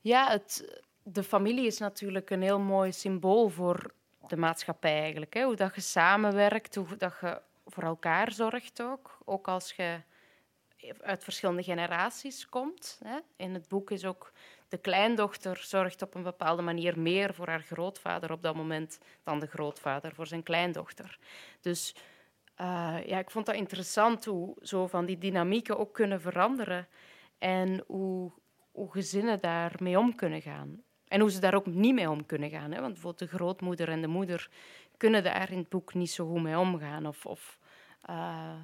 [0.01, 3.93] ja het, de familie is natuurlijk een heel mooi symbool voor
[4.27, 5.34] de maatschappij eigenlijk.
[5.34, 5.43] Hè?
[5.43, 9.17] Hoe dat je samenwerkt, hoe dat je voor elkaar zorgt ook.
[9.25, 10.01] Ook als je
[11.01, 12.99] uit verschillende generaties komt.
[13.03, 13.17] Hè?
[13.35, 14.31] In het boek is ook
[14.67, 19.39] de kleindochter zorgt op een bepaalde manier meer voor haar grootvader op dat moment dan
[19.39, 21.19] de grootvader voor zijn kleindochter.
[21.61, 21.95] Dus
[22.61, 26.87] uh, ja, ik vond dat interessant hoe zo van die dynamieken ook kunnen veranderen
[27.37, 28.31] en hoe,
[28.71, 30.83] hoe gezinnen daarmee om kunnen gaan.
[31.07, 32.71] En hoe ze daar ook niet mee om kunnen gaan.
[32.71, 32.79] Hè?
[32.79, 34.49] Want bijvoorbeeld de grootmoeder en de moeder
[34.97, 37.05] kunnen daar in het boek niet zo goed mee omgaan.
[37.05, 37.59] Of, of,
[38.09, 38.55] uh,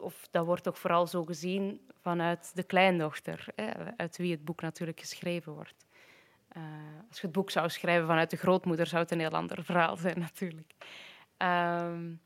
[0.00, 3.96] of, dat wordt toch vooral zo gezien vanuit de kleindochter, hè?
[3.96, 5.86] uit wie het boek natuurlijk geschreven wordt.
[6.56, 6.62] Uh,
[7.08, 9.96] als je het boek zou schrijven vanuit de grootmoeder, zou het een heel ander verhaal
[9.96, 10.74] zijn natuurlijk.
[11.38, 12.20] Um,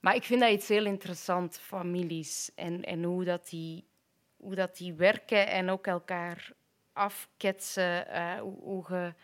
[0.00, 2.50] maar ik vind dat iets heel interessant, families.
[2.54, 3.84] En, en hoe, dat die,
[4.36, 6.52] hoe dat die werken en ook elkaar
[6.92, 8.06] afketsen.
[8.08, 9.14] Uh, hoe, hoe,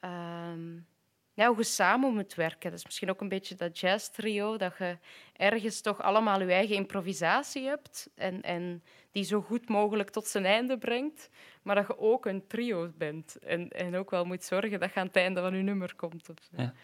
[0.00, 0.86] um,
[1.36, 2.70] ja, hoe samen moet werken.
[2.70, 4.98] Dat is misschien ook een beetje dat jazz-trio, dat je
[5.32, 10.44] ergens toch allemaal je eigen improvisatie hebt en, en die zo goed mogelijk tot zijn
[10.44, 11.30] einde brengt,
[11.62, 15.00] maar dat je ook een trio bent en, en ook wel moet zorgen dat je
[15.00, 16.28] aan het einde van je nummer komt.
[16.56, 16.74] Ja.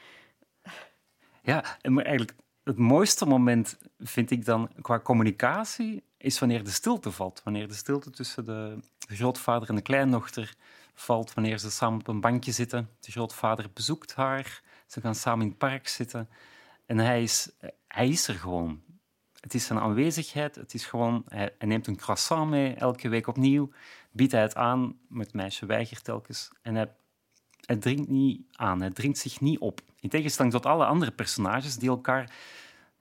[1.43, 7.41] ja, eigenlijk het mooiste moment vind ik dan qua communicatie is wanneer de stilte valt.
[7.45, 10.55] Wanneer de stilte tussen de grootvader en de kleindochter
[10.95, 11.35] valt.
[11.35, 12.91] Wanneer ze samen op een bankje zitten.
[13.01, 14.63] De grootvader bezoekt haar.
[14.87, 16.29] Ze gaan samen in het park zitten.
[16.87, 17.51] En hij is,
[17.89, 18.83] hij is er gewoon.
[19.41, 20.55] Het is zijn aanwezigheid.
[20.55, 23.71] Het is gewoon, hij, neemt een croissant mee elke week opnieuw.
[24.11, 26.51] Biedt hij het aan, maar het meisje weigert telkens.
[26.63, 26.93] En hij,
[27.61, 28.81] hij dringt niet aan.
[28.81, 29.81] Hij dringt zich niet op.
[30.01, 32.33] In tegenstelling tot alle andere personages die elkaar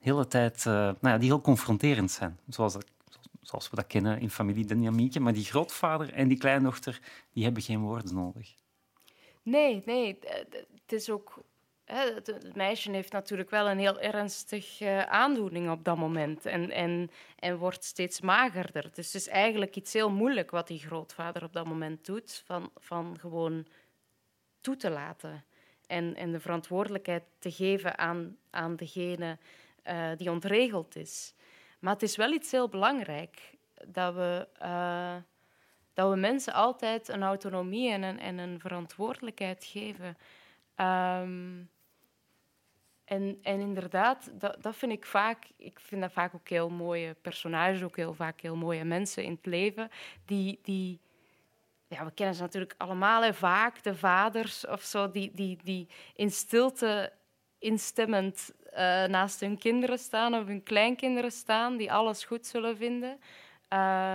[0.02, 2.38] hele tijd, uh, nou ja, die heel confronterend zijn.
[2.48, 2.76] Zoals,
[3.42, 5.22] zoals we dat kennen in familiedynamieken.
[5.22, 7.00] Maar die grootvader en die kleindochter,
[7.32, 8.54] die hebben geen woorden nodig.
[9.42, 10.18] Nee, nee.
[10.80, 11.42] Het is ook...
[11.84, 17.10] Het meisje heeft natuurlijk wel een heel ernstige eh, aandoening op dat moment en, en,
[17.38, 18.90] en wordt steeds magerder.
[18.92, 22.70] Dus het is eigenlijk iets heel moeilijk wat die grootvader op dat moment doet, van,
[22.76, 23.66] van gewoon
[24.60, 25.44] toe te laten
[25.86, 29.38] en, en de verantwoordelijkheid te geven aan, aan degene
[29.86, 31.34] uh, die ontregeld is.
[31.82, 35.16] Maar het is wel iets heel belangrijk dat we, uh,
[35.92, 40.16] dat we mensen altijd een autonomie en een, en een verantwoordelijkheid geven.
[40.74, 41.62] Ehm,
[43.04, 47.14] en, en inderdaad, dat, dat vind ik vaak, ik vind dat vaak ook heel mooie
[47.14, 49.90] personages, ook heel vaak heel mooie mensen in het leven,
[50.24, 51.00] die, die
[51.86, 56.30] ja, we kennen ze natuurlijk allemaal, vaak de vaders of zo, die, die, die in
[56.30, 57.12] stilte
[57.58, 63.10] instemmend uh, naast hun kinderen staan of hun kleinkinderen staan, die alles goed zullen vinden,
[63.12, 63.18] uh,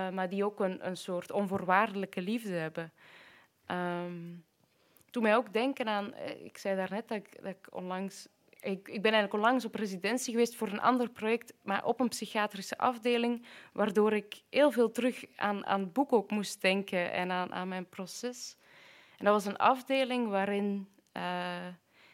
[0.10, 2.92] maar die ook een, een soort onvoorwaardelijke liefde hebben.
[3.72, 4.46] Um,
[5.12, 8.28] doe mij ook denken aan, eh, ik zei daarnet dat ik, dat ik onlangs
[8.62, 12.08] ik, ik, ben eigenlijk onlangs op residentie geweest voor een ander project, maar op een
[12.08, 17.32] psychiatrische afdeling, waardoor ik heel veel terug aan, aan het boek ook moest denken en
[17.32, 18.58] aan, aan mijn proces.
[19.18, 20.88] En dat was een afdeling waarin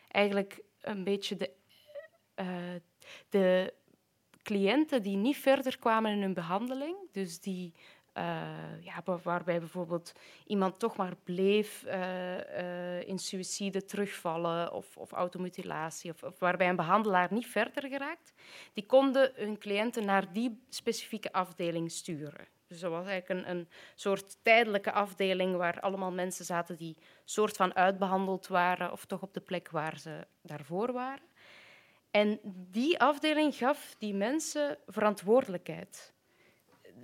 [0.08, 1.52] eigenlijk een beetje de,
[2.36, 2.48] uh,
[3.30, 3.74] de
[4.42, 7.74] cliënten die niet verder kwamen in hun behandeling, dus die
[8.18, 10.14] uh, ja, waarbij bijvoorbeeld
[10.46, 16.76] iemand toch maar bleef uh, in suïcide terugvallen of, of automutilatie, of, of, waarbij een
[16.76, 18.34] behandelaar niet verder geraakt,
[18.74, 22.48] die konden hun cliënten naar die specifieke afdeling sturen.
[22.68, 27.56] Dus dat was eigenlijk een, een soort tijdelijke afdeling waar allemaal mensen zaten die soort
[27.56, 31.32] van uitbehandeld waren of toch op de plek waar ze daarvoor waren.
[32.14, 32.40] En
[32.72, 36.14] die afdeling gaf die mensen verantwoordelijkheid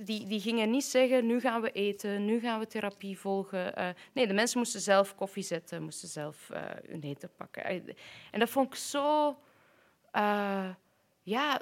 [0.01, 3.79] die, die gingen niet zeggen, nu gaan we eten, nu gaan we therapie volgen.
[3.79, 7.63] Uh, nee, de mensen moesten zelf koffie zetten, moesten zelf uh, hun eten pakken.
[8.31, 9.37] En dat vond ik zo,
[11.23, 11.61] ja,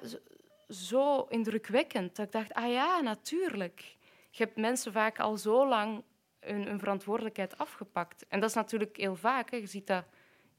[0.70, 2.16] zo indrukwekkend.
[2.16, 3.96] Dat ik dacht, ah ja, natuurlijk.
[4.32, 6.04] Je hebt mensen vaak al zo lang
[6.40, 8.26] hun, verantwoordelijkheid afgepakt.
[8.28, 9.52] En dat is natuurlijk heel vaak.
[9.52, 10.06] Je ziet dat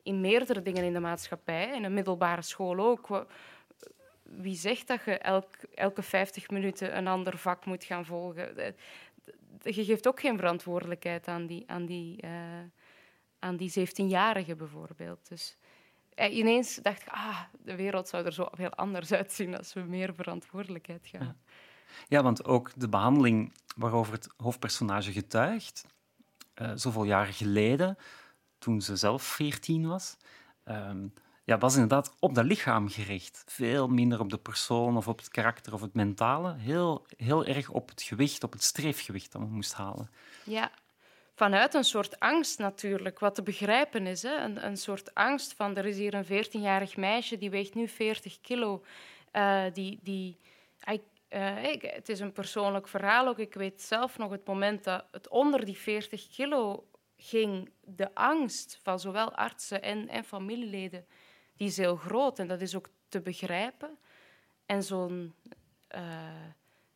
[0.09, 3.27] in meerdere dingen in de maatschappij, in de middelbare school ook
[4.37, 8.75] wie zegt dat je elk, elke 50 minuten een ander vak moet gaan volgen?
[9.63, 12.31] Je geeft ook geen verantwoordelijkheid aan die, aan die, uh,
[13.39, 15.29] aan die 17-jarige bijvoorbeeld.
[15.29, 15.57] Dus
[16.15, 19.81] eh, ineens dacht ik, ah, de wereld zou er zo heel anders uitzien als we
[19.81, 21.37] meer verantwoordelijkheid gaan.
[22.09, 22.23] Ja.
[22.23, 25.87] want ook de behandeling waarover het hoofdpersonage getuigt,
[26.55, 27.97] uh, zoveel jaren geleden,
[28.59, 30.17] toen ze zelf 14 was,
[30.65, 31.13] um,
[31.45, 33.45] ja, was inderdaad op dat lichaam gericht.
[33.47, 36.55] Veel minder op de persoon of op het karakter of het mentale.
[36.55, 40.11] Heel, heel erg op het gewicht, op het streefgewicht dat we moesten halen.
[40.45, 40.71] Ja,
[41.35, 44.23] vanuit een soort angst natuurlijk, wat te begrijpen is.
[44.23, 44.37] Hè?
[44.37, 48.41] Een, een soort angst van, er is hier een 14-jarig meisje, die weegt nu 40
[48.41, 48.85] kilo.
[49.33, 50.39] Uh, die, die,
[51.63, 53.39] ik, het is een persoonlijk verhaal ook.
[53.39, 56.85] Ik weet zelf nog het moment dat het onder die 40 kilo
[57.19, 61.07] ging, de angst van zowel artsen en, en familieleden
[61.57, 63.99] die is heel groot en dat is ook te begrijpen.
[64.67, 65.35] En zo'n
[65.95, 66.47] uh,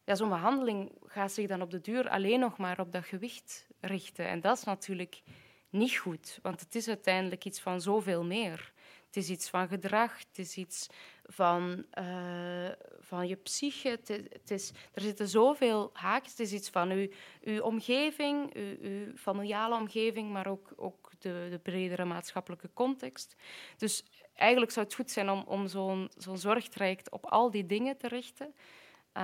[0.05, 3.67] ja, zo'n behandeling gaat zich dan op de duur alleen nog maar op dat gewicht
[3.81, 4.29] richten.
[4.29, 5.23] En dat is natuurlijk
[5.71, 8.73] niet goed, want het is uiteindelijk iets van zoveel meer.
[9.13, 10.89] Het is iets van gedrag, het is iets
[11.25, 12.69] van, uh,
[13.01, 13.89] van je psyche.
[13.89, 16.31] Het is, er zitten zoveel haakjes.
[16.31, 17.09] Het is iets van uw,
[17.43, 23.37] uw omgeving, uw, uw familiale omgeving, maar ook, ook de, de bredere maatschappelijke context.
[23.77, 27.97] Dus eigenlijk zou het goed zijn om, om zo'n zo'n zorgtraject op al die dingen
[27.97, 28.47] te richten.
[28.47, 29.23] Uh,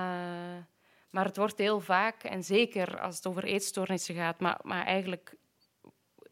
[1.09, 5.35] maar het wordt heel vaak, en zeker als het over eetstoornissen gaat, maar, maar eigenlijk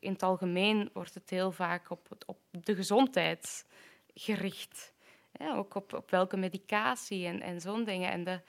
[0.07, 3.65] in het algemeen wordt het heel vaak op, op de gezondheid
[4.13, 4.93] gericht.
[5.39, 8.11] Ook op, op welke medicatie en, zo'n dingen.
[8.11, 8.41] En de,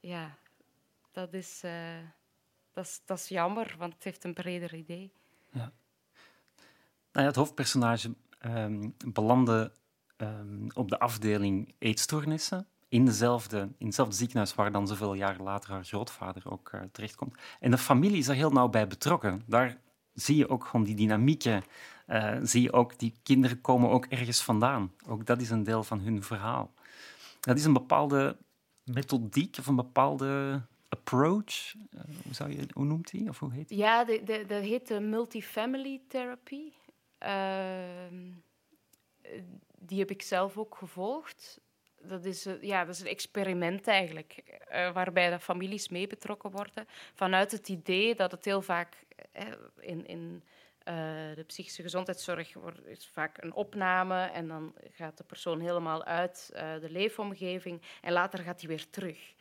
[0.00, 0.36] ja,
[1.12, 1.72] dat is, uh,
[2.72, 5.12] dat, is, dat is jammer, want het heeft een breder idee.
[5.52, 5.72] Ja.
[7.12, 9.72] Nou ja, het hoofdpersonage um, belandde
[10.16, 12.66] um, op de afdeling eetstoornissen.
[12.88, 17.38] In, dezelfde, in hetzelfde ziekenhuis waar dan zoveel jaren later haar grootvader ook uh, terechtkomt.
[17.60, 19.42] En de familie is er heel nauw bij betrokken.
[19.46, 19.84] Daar
[20.16, 21.64] zie je ook gewoon die dynamieken.
[22.08, 24.92] Uh, zie je ook, die kinderen komen ook ergens vandaan.
[25.06, 26.72] Ook dat is een deel van hun verhaal.
[27.40, 28.36] Dat is een bepaalde
[28.84, 31.74] methodiek of een bepaalde approach.
[31.74, 33.28] Uh, hoe, zou je, noemt die?
[33.28, 33.78] Of hoe heet die?
[33.78, 36.72] Ja, dat heet de multifamily therapy.
[37.18, 38.30] Ehm,
[39.78, 41.60] die heb ik zelf ook gevolgd.
[42.02, 44.60] Dat is, ja, dat is een experiment eigenlijk,
[44.92, 46.86] waarbij de families mee betrokken worden.
[47.14, 49.05] Vanuit het idee dat het heel vaak
[49.80, 50.44] in, in
[50.88, 50.94] uh,
[51.34, 56.50] de psychische gezondheidszorg wordt, is vaak een opname en dan gaat de persoon helemaal uit
[56.54, 59.34] de leefomgeving en later gaat hij weer terug.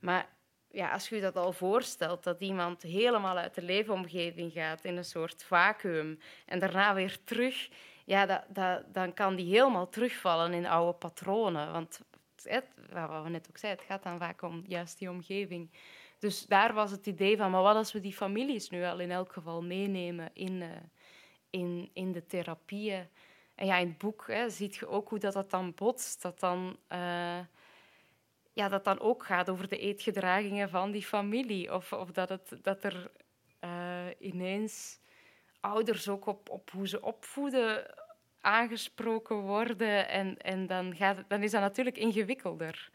[0.00, 0.28] Maar
[0.70, 4.96] ja, als je je dat al voorstelt, dat iemand helemaal uit de leefomgeving gaat in
[4.96, 7.68] een soort vacuüm en daarna weer terug,
[8.04, 11.72] ja, dat, dat, dan kan die helemaal terugvallen in oude patronen.
[11.72, 12.00] Want
[12.90, 15.70] wat we net ook zeiden, het gaat dan vaak om juist die omgeving.
[16.20, 19.10] Dus daar was het idee van, maar wat als we die families nu al in
[19.10, 20.68] elk geval meenemen in, uh,
[21.50, 23.08] in, in de therapieën?
[23.60, 26.22] en ja, in het boek hè, zie je ook hoe dat, dat dan botst.
[26.22, 27.38] Dat dan, uh,
[28.52, 31.74] ja, dat dan ook gaat over de eetgedragingen van die familie.
[31.74, 33.10] Of, of dat, het, dat er
[33.64, 35.00] uh, ineens
[35.60, 37.94] ouders ook op, op hoe ze opvoeden
[38.40, 40.08] aangesproken worden.
[40.08, 42.90] En, en dan, gaat dan is dat natuurlijk ingewikkelder.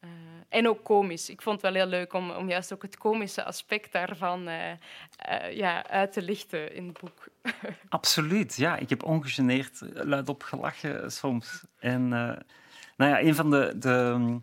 [0.00, 0.10] Uh,
[0.48, 1.30] en ook komisch.
[1.30, 4.70] Ik vond het wel heel leuk om, om juist ook het komische aspect daarvan uh,
[4.70, 7.28] uh, ja, uit te lichten in het boek.
[7.88, 8.76] Absoluut, ja.
[8.76, 11.64] Ik heb ongegeneerd luidop gelachen soms.
[11.78, 14.40] En nou ja, een van de, de...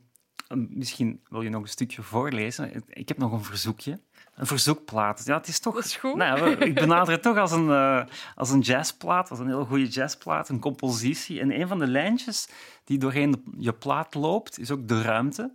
[0.56, 2.84] Misschien wil je nog een stukje voorlezen.
[2.88, 4.00] Ik heb nog een verzoekje.
[4.36, 5.22] Een verzoekplaat.
[5.26, 5.74] Ja, het is toch...
[5.74, 6.22] Dat is goed.
[6.60, 8.04] Ik benader het toch als een, uh,
[8.36, 11.40] als een jazzplaat, als een heel goede jazzplaat, een compositie.
[11.40, 12.48] En een van de lijntjes
[12.84, 15.52] die doorheen je plaat loopt, is ook de ruimte.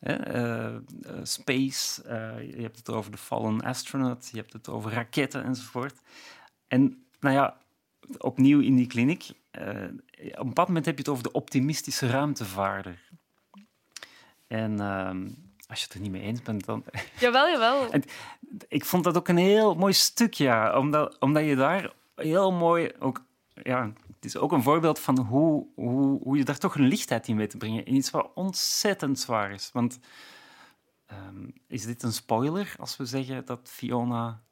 [0.00, 0.74] Uh, uh,
[1.22, 2.02] space,
[2.56, 6.00] je hebt het over de fallen astronaut, je hebt het over raketten enzovoort.
[6.68, 7.56] En nou ja,
[8.18, 9.60] opnieuw in die kliniek, op
[10.16, 12.98] een bepaald moment heb je het over de optimistische ruimtevaarder.
[14.46, 15.28] En ehm,
[15.68, 16.84] als je het er niet mee eens bent, dan...
[17.20, 17.90] Jawel, jawel.
[17.90, 18.02] En
[18.68, 20.78] ik vond dat ook een heel mooi stuk, ja.
[20.78, 23.24] Omdat, omdat je daar heel mooi ook...
[23.62, 27.28] Ja, het is ook een voorbeeld van hoe, hoe, hoe je daar toch een lichtheid
[27.28, 27.84] in weet te brengen.
[27.84, 29.70] In iets wat ontzettend zwaar is.
[29.72, 29.98] Want
[31.12, 34.42] um, is dit een spoiler als we zeggen dat Fiona...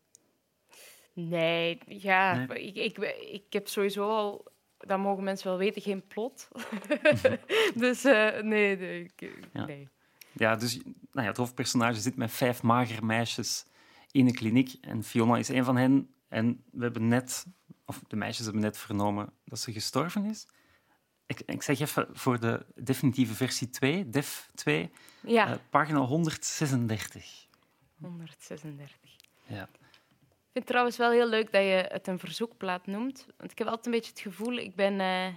[1.14, 2.34] Nee, ja.
[2.34, 2.62] Nee.
[2.62, 2.98] Ik, ik,
[3.32, 4.52] ik heb sowieso al
[4.86, 6.48] dat mogen mensen wel weten, geen plot.
[7.74, 9.10] dus uh, nee, nee,
[9.52, 9.64] ja.
[9.64, 9.80] nee.
[9.80, 10.01] Ja,
[10.32, 13.66] dus nou ja, het hoofdpersonage zit met vijf magere meisjes
[14.10, 16.14] in een kliniek en Fiona is een van hen.
[16.28, 17.46] En we hebben net,
[17.86, 20.46] of de meisjes hebben net vernomen dat ze gestorven is.
[21.26, 24.90] Ik, ik zeg even voor de definitieve versie 2, DEF 2,
[25.20, 25.50] ja.
[25.50, 27.46] uh, pagina 136.
[28.00, 28.98] 136.
[29.46, 29.62] Ja.
[29.62, 33.26] Ik vind het trouwens wel heel leuk dat je het een verzoekplaat noemt.
[33.36, 35.00] Want ik heb altijd een beetje het gevoel, ik ben...
[35.00, 35.34] Uh,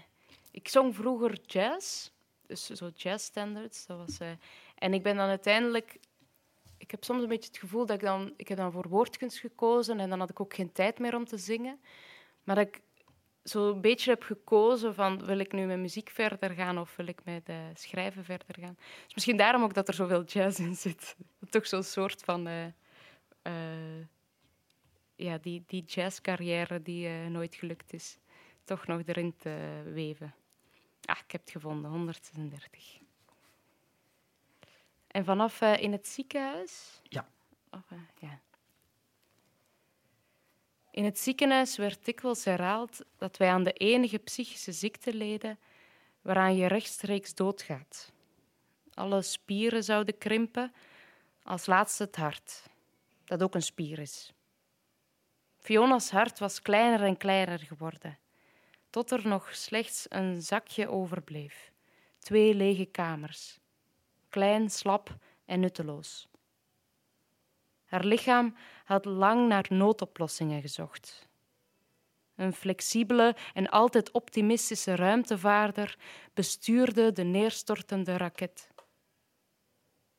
[0.52, 2.10] ik zong vroeger jazz,
[2.48, 3.86] dus zo jazz standards.
[3.86, 4.28] Dat was, uh,
[4.86, 5.98] en ik ben dan uiteindelijk...
[6.78, 8.34] Ik heb soms een beetje het gevoel dat ik dan...
[8.38, 11.26] Ik heb dan voor woordkunst gekozen en dan had ik ook geen tijd meer om
[11.26, 11.80] te zingen.
[12.44, 12.82] Maar dat ik
[13.44, 15.26] zo een beetje heb gekozen van...
[15.26, 18.78] Wil ik nu met muziek verder gaan of wil ik met uh, schrijven verder gaan?
[19.06, 21.16] Dus misschien daarom ook dat er zoveel jazz in zit.
[21.50, 22.48] Toch zo'n soort van...
[22.48, 22.66] Uh,
[25.16, 28.18] ja, die, die jazzcarrière die nooit gelukt is,
[28.64, 30.36] toch nog erin te weven.
[31.02, 33.05] Ah, ik heb het gevonden, 136.
[35.16, 37.02] En vanaf uh, in het ziekenhuis?
[37.04, 37.28] Ja.
[37.72, 38.40] Of, uh, ja.
[40.92, 45.60] In het ziekenhuis werd dikwijls herhaald dat wij aan de enige psychische ziekte leden
[46.22, 48.12] waaraan je rechtstreeks doodgaat.
[48.94, 50.74] Alle spieren zouden krimpen,
[51.44, 52.64] als laatste het hart,
[53.26, 54.34] dat ook een spier is.
[55.58, 58.18] Fiona's hart was kleiner en kleiner geworden,
[58.90, 61.72] tot er nog slechts een zakje overbleef.
[62.20, 63.60] Twee lege kamers,
[64.36, 66.28] klein, slap en nutteloos.
[67.86, 71.30] Haar lichaam had lang naar noodoplossingen gezocht.
[72.36, 75.98] Een flexibele en altijd optimistische ruimtevaarder
[76.34, 78.70] bestuurde de neerstortende raket.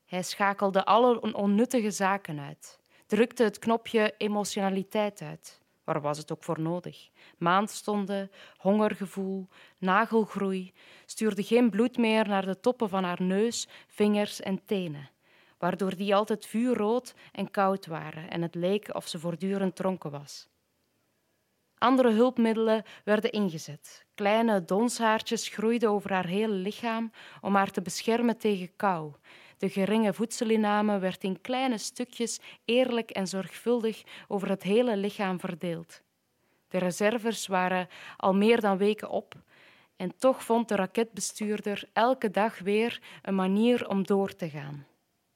[0.05, 5.61] Hij schakelde alle onnuttige zaken uit drukte het knopje emotionaliteit uit.
[5.87, 7.09] Waar was het ook voor nodig?
[7.37, 9.47] Maandstonden, hongergevoel,
[9.77, 10.73] nagelgroei,
[11.05, 15.09] stuurde geen bloed meer naar de toppen van haar neus, vingers en tenen,
[15.57, 20.47] waardoor die altijd vuurrood en koud waren en het leek of ze voortdurend dronken was.
[21.77, 24.05] Andere hulpmiddelen werden ingezet.
[24.15, 29.13] Kleine donshaartjes groeiden over haar hele lichaam om haar te beschermen tegen kou
[29.57, 36.01] de geringe voedselinname werd in kleine stukjes eerlijk en zorgvuldig over het hele lichaam verdeeld.
[36.67, 39.35] De reserves waren al meer dan weken op
[39.95, 44.85] en toch vond de raketbestuurder elke dag weer een manier om door te gaan.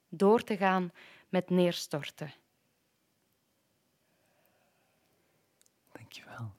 [0.09, 0.91] Door te gaan
[1.29, 2.33] met neerstorten.
[5.91, 6.51] Dankjewel.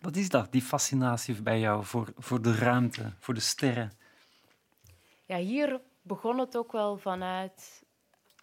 [0.00, 3.92] Wat is dat, die fascinatie bij jou voor, voor de ruimte, voor de sterren?
[5.26, 7.82] Ja, hier begon het ook wel vanuit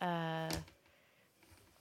[0.04, 0.48] uh,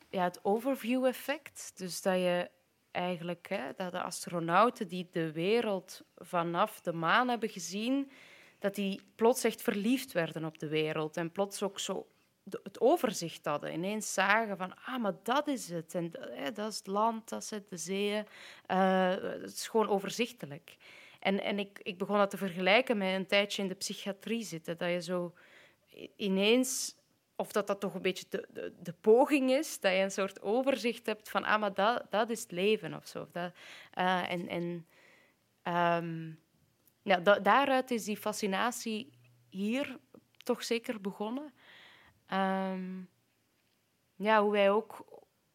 [0.08, 1.72] ja, het overview-effect.
[1.74, 2.50] Dus dat je
[2.90, 8.10] eigenlijk, hè, dat de astronauten die de wereld vanaf de maan hebben gezien,
[8.58, 12.06] dat die plots echt verliefd werden op de wereld en plots ook zo
[12.62, 13.72] het overzicht hadden.
[13.72, 15.94] Ineens zagen van, ah, maar dat is het.
[15.94, 18.26] En hè, dat is het land, dat het, de zeeën.
[18.68, 20.76] Uh, het is gewoon overzichtelijk.
[21.20, 24.78] En, en ik, ik begon dat te vergelijken met een tijdje in de psychiatrie zitten.
[24.78, 25.34] Dat je zo
[26.16, 26.96] ineens,
[27.36, 28.26] of dat dat toch een beetje
[28.78, 32.42] de, poging is, dat je een soort overzicht hebt van, ah, maar dat, dat is
[32.42, 33.28] het leven of zo.
[33.32, 33.52] Dat,
[33.98, 34.86] uh, en en
[35.62, 36.32] Ehm,
[37.02, 39.12] ja, daaruit is die fascinatie
[39.48, 39.98] hier
[40.42, 41.52] toch zeker begonnen.
[42.26, 43.00] Ehm,
[44.16, 45.04] ja, hoe wij ook,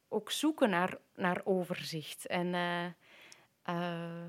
[0.07, 2.25] ook zoeken naar, naar overzicht.
[2.25, 2.85] En, uh,
[3.69, 4.25] uh,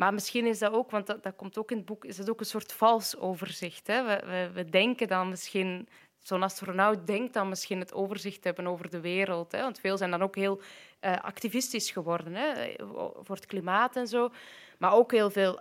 [0.00, 2.30] maar misschien is dat ook, want dat, dat komt ook in het boek, is dat
[2.30, 3.86] ook een soort vals overzicht.
[3.86, 4.04] Hè?
[4.04, 5.88] We, we, denken dan misschien
[6.18, 9.52] zo'n astronaut denkt dan misschien het overzicht hebben over de wereld.
[9.52, 9.60] Hè?
[9.60, 10.60] Want veel zijn dan ook heel
[11.00, 12.74] uh, activistisch geworden hè?
[13.20, 14.30] voor het klimaat en zo.
[14.78, 15.60] Maar ook heel veel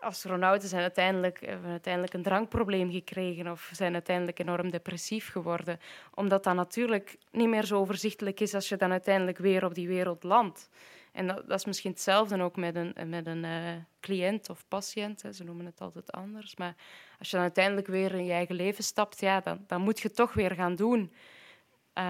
[0.00, 5.80] astronauten zijn uiteindelijk, hebben uiteindelijk een drankprobleem gekregen of zijn uiteindelijk enorm depressief geworden.
[6.14, 9.88] Omdat dat natuurlijk niet meer zo overzichtelijk is als je dan uiteindelijk weer op die
[9.88, 10.68] wereld landt.
[11.16, 15.22] En dat, dat is misschien hetzelfde ook met een, met een uh, cliënt of patiënt.
[15.22, 15.32] Hè.
[15.32, 16.56] Ze noemen het altijd anders.
[16.56, 16.74] Maar
[17.18, 20.06] als je dan uiteindelijk weer in je eigen leven stapt, ja, dan, dan moet je
[20.06, 21.00] het toch weer gaan doen.
[21.00, 22.04] Uh,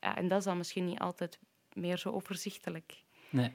[0.00, 1.38] ja, en dat is dan misschien niet altijd
[1.72, 3.02] meer zo overzichtelijk.
[3.30, 3.52] Nee.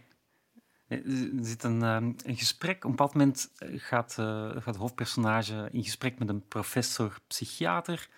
[0.88, 1.02] Er
[1.42, 2.86] zit een, ehm, een gesprek.
[2.86, 8.10] Op een moment eh, gaat, uh, gaat de hoofdpersonage in gesprek met een professor-psychiater.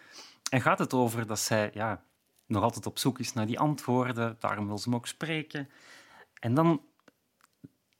[0.49, 2.03] En gaat het over dat zij ja,
[2.45, 4.35] nog altijd op zoek is naar die antwoorden.
[4.39, 5.69] Daarom wil ze hem ook spreken.
[6.39, 6.81] En dan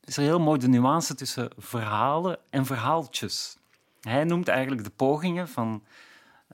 [0.04, 3.58] is er heel mooi de nuance tussen verhalen en verhaaltjes.
[4.02, 5.84] Hij noemt eigenlijk de pogingen van,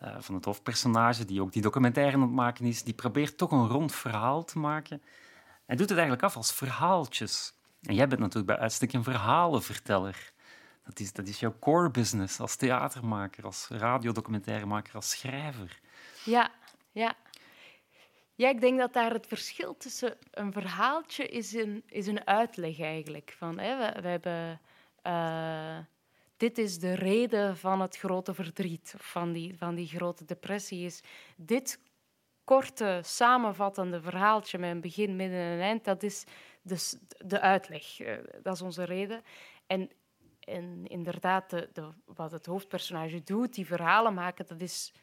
[0.03, 3.51] uh, van het hoofdpersonage, die ook die documentaire aan het maken is, die probeert toch
[3.51, 5.01] een rond verhaal te maken.
[5.65, 7.53] Hij doet het eigenlijk af als verhaaltjes.
[7.81, 10.33] En jij bent natuurlijk bij uitstek een verhalenverteller.
[10.83, 15.79] Dat is, dat is jouw core business als theatermaker, als radiodocumentaremaker, als schrijver.
[16.23, 16.51] Ja,
[16.91, 17.15] ja.
[18.35, 22.79] Ja, ik denk dat daar het verschil tussen een verhaaltje is een, is een uitleg
[22.79, 23.35] eigenlijk.
[23.37, 24.61] Van, hè, we, we hebben...
[25.03, 25.77] Uh,
[26.37, 30.85] dit is de reden van het grote verdriet, van die, van die grote depressie.
[30.85, 31.01] Is
[31.35, 31.79] dit
[32.43, 36.23] korte, samenvattende verhaaltje met een begin, midden en eind, dat is
[36.61, 37.99] dus de uitleg.
[37.99, 39.23] Uh, dat is onze reden.
[39.67, 39.89] En,
[40.39, 44.93] en inderdaad, de, de, wat het hoofdpersonage doet, die verhalen maken, dat is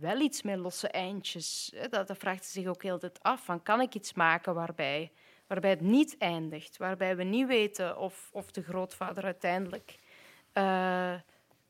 [0.00, 1.74] wel iets met losse eindjes.
[1.90, 3.44] Dat, dat vraagt zich ook heel tijd af.
[3.44, 5.12] Van, kan ik iets maken waarbij,
[5.46, 6.76] waarbij het niet eindigt?
[6.76, 9.98] Waarbij we niet weten of, of de grootvader uiteindelijk
[10.54, 11.14] uh,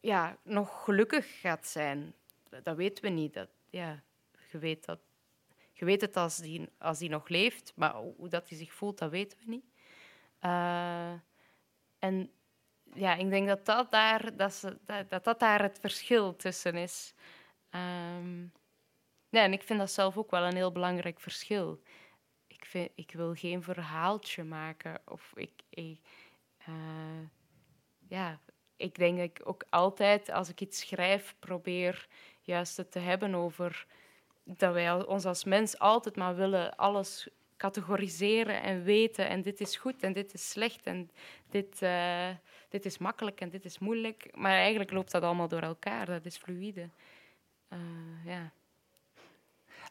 [0.00, 2.14] ja, nog gelukkig gaat zijn.
[2.62, 3.34] Dat weten we niet.
[3.34, 4.02] Dat, ja,
[4.50, 4.98] je weet dat
[5.76, 8.98] je weet het als die, als die nog leeft, maar hoe dat hij zich voelt,
[8.98, 9.64] dat weten we niet.
[10.40, 11.12] Uh,
[11.98, 12.30] en
[12.94, 17.14] ja, ik denk dat dat daar, dat, ze, dat, dat daar het verschil tussen is.
[17.74, 18.52] Um,
[19.28, 21.82] ja, en ik vind dat zelf ook wel een heel belangrijk verschil.
[22.46, 25.00] Ik, vind, ik wil geen verhaaltje maken.
[25.04, 25.50] Of ik,
[26.68, 27.28] uh,
[28.08, 28.40] ja,
[28.76, 32.06] ik denk ik ook altijd, als ik iets schrijf, probeer
[32.40, 33.86] juist het te hebben over
[34.44, 39.28] dat wij ons als mens altijd maar willen alles categoriseren en weten.
[39.28, 41.10] En dit is goed en dit is slecht en
[41.50, 42.28] dit, uh,
[42.68, 44.28] dit is makkelijk en dit is moeilijk.
[44.34, 46.06] Maar eigenlijk loopt dat allemaal door elkaar.
[46.06, 46.88] Dat is fluïde.
[47.72, 47.78] Uh,
[48.24, 48.50] ja.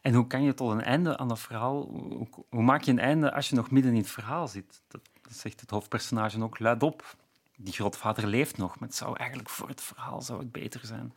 [0.02, 1.82] En hoe kan je tot een einde aan dat verhaal...
[1.82, 4.82] Hoe, hoe, maak je een einde als je nog midden in het verhaal zit?
[4.88, 7.16] Dat, dat zegt het hoofdpersonage ook luidop.
[7.56, 11.14] Die grootvader leeft nog, maar het zou eigenlijk voor het verhaal zou het beter zijn.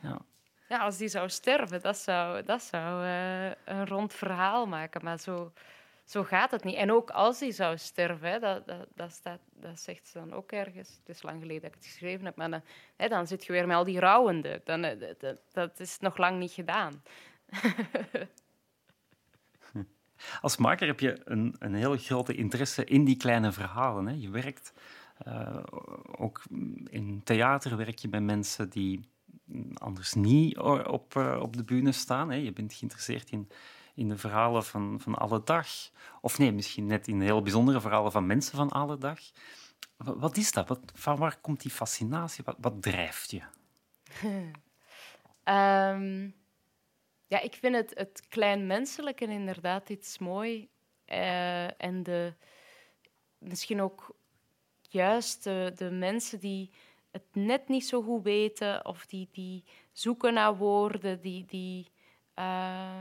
[0.00, 0.18] Ja.
[0.68, 5.04] Ja, als die zou sterven, dat zou, dat zou uh, een rond verhaal maken.
[5.04, 5.52] Maar zo,
[6.10, 6.74] zo gaat het niet.
[6.74, 10.52] En ook als hij zou sterven, dat, dat, dat, staat, dat zegt ze dan ook
[10.52, 10.88] ergens.
[10.88, 12.62] Het is lang geleden dat ik het geschreven heb, maar dan,
[12.96, 14.60] hè, dan zit je weer met al die rouwende.
[14.64, 15.14] Dan, eh,
[15.52, 17.02] dat, is nog lang niet gedaan.
[20.40, 24.06] Als maker heb je een, een hele grote interesse in die kleine verhalen.
[24.06, 24.14] Hè.
[24.14, 24.72] Je werkt
[25.26, 25.62] uh,
[26.16, 26.42] ook
[26.84, 29.00] in theater, werk je bij mensen die
[29.74, 32.30] anders niet op, eh, op de bühne staan.
[32.30, 32.36] Hè.
[32.36, 33.48] Je bent geïnteresseerd in,
[33.94, 35.68] in de verhalen van, van alle dag.
[36.20, 39.18] Of nee, misschien net in heel bijzondere verhalen van mensen van alle dag.
[39.96, 40.68] Wat, is dat?
[40.68, 42.44] Wat, van waar komt die fascinatie?
[42.44, 43.42] Wat, wat drijft je?
[45.44, 46.34] um,
[47.32, 50.68] ja, ik vind het, het kleinmenselijke inderdaad iets mooi.
[51.06, 52.34] Uh, en de,
[53.38, 54.14] misschien ook
[54.80, 56.70] juist de, de mensen die
[57.10, 61.90] het net niet zo goed weten of die, die zoeken naar woorden, die, die,
[62.38, 63.00] uh,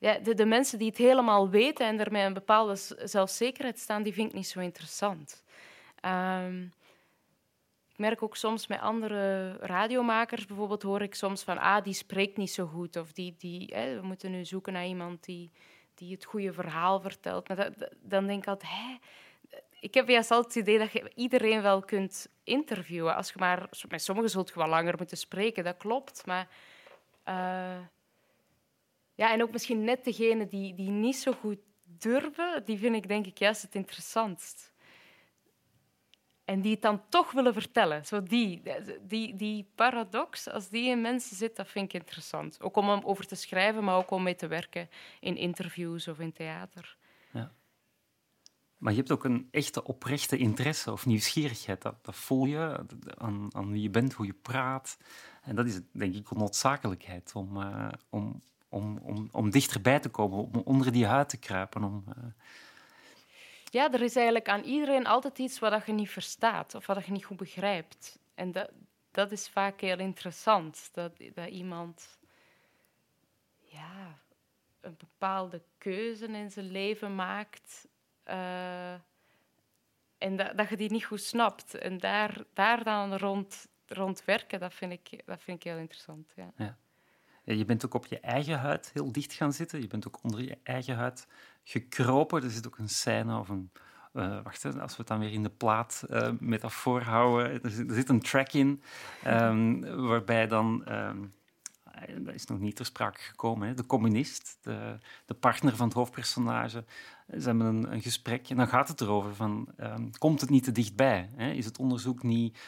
[0.00, 4.02] ja, de, de mensen die het helemaal weten en er met een bepaalde zelfzekerheid staan,
[4.02, 5.44] die vind ik niet zo interessant.
[6.04, 6.72] Um,
[7.88, 12.36] ik merk ook soms met andere radiomakers, bijvoorbeeld, hoor ik soms van, ah, die spreekt
[12.36, 12.96] niet zo goed.
[12.96, 15.50] Of die, die, hè, we moeten nu zoeken naar iemand die,
[15.94, 17.48] die het goede verhaal vertelt.
[17.48, 18.96] Maar dan denk ik altijd, hè,
[19.80, 23.16] ik heb juist altijd het idee dat je iedereen wel kunt interviewen.
[23.16, 26.26] Als je maar, met sommigen zult je wel langer moeten spreken, dat klopt.
[26.26, 26.48] Maar
[27.28, 27.78] uh,
[29.20, 33.08] ja, en ook misschien net degene die, die niet zo goed durven, die vind ik
[33.08, 34.72] denk ik juist het interessantst.
[36.44, 38.06] en die het dan toch willen vertellen.
[38.06, 38.62] Zo die,
[39.02, 42.60] die, die paradox, als die in mensen zit, dat vind ik interessant.
[42.60, 44.88] Ook om over te schrijven, maar ook om mee te werken
[45.20, 46.96] in interviews of in theater.
[47.32, 47.52] Ja.
[48.76, 51.82] Maar je hebt ook een echte oprechte interesse of nieuwsgierigheid.
[51.82, 54.98] Dat, dat voel je aan, aan wie je bent, hoe je praat.
[55.42, 60.08] En dat is denk ik een noodzakelijkheid om, uh, om, om, om, om dichterbij te
[60.08, 61.84] komen, om onder die huid te kruipen.
[61.84, 62.24] Om, uh...
[63.64, 67.12] Ja, er is eigenlijk aan iedereen altijd iets wat je niet verstaat of wat je
[67.12, 68.18] niet goed begrijpt.
[68.34, 68.70] En dat,
[69.10, 72.18] dat is vaak heel interessant, dat, dat iemand
[73.58, 74.18] ja,
[74.80, 77.88] een bepaalde keuze in zijn leven maakt
[78.26, 78.92] uh,
[80.18, 81.74] en dat, dat je die niet goed snapt.
[81.74, 86.32] En daar, daar dan rond, rond werken, dat vind ik, dat vind ik heel interessant.
[86.36, 86.52] Ja.
[86.56, 86.76] ja.
[87.44, 89.80] Je bent ook op je eigen huid heel dicht gaan zitten.
[89.80, 91.26] Je bent ook onder je eigen huid
[91.64, 92.42] gekropen.
[92.42, 93.70] Er zit ook een scène of een...
[94.12, 97.62] Uh, wacht, als we het dan weer in de plaat uh, metafoor houden.
[97.62, 98.82] Er zit, een track in
[99.26, 100.84] um, waarbij dan...
[100.88, 101.34] Um,
[102.18, 103.68] dat is nog niet ter sprake gekomen.
[103.68, 103.74] Hè.
[103.74, 106.84] De communist, de, de, partner van het hoofdpersonage,
[107.38, 110.64] ze hebben een, een, gesprek en dan gaat het erover van, um, komt het niet
[110.64, 111.30] te dichtbij?
[111.36, 111.50] Hè?
[111.50, 112.58] Is het onderzoek niet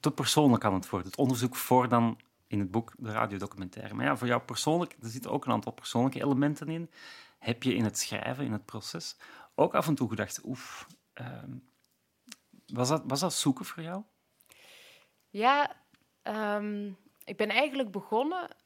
[0.00, 1.08] te persoonlijk aan het worden?
[1.08, 3.94] Het onderzoek voor dan in het boek de radiodocumentaire.
[3.94, 6.90] Maar ja, voor jou persoonlijk, er zitten ook een aantal persoonlijke elementen in.
[7.38, 9.16] Heb je in het schrijven, in het proces,
[9.54, 11.68] ook af en toe gedacht, oef, um,
[12.66, 14.02] was, dat, was dat zoeken voor jou?
[15.28, 15.76] Ja,
[17.24, 18.56] ik ben eigenlijk begonnen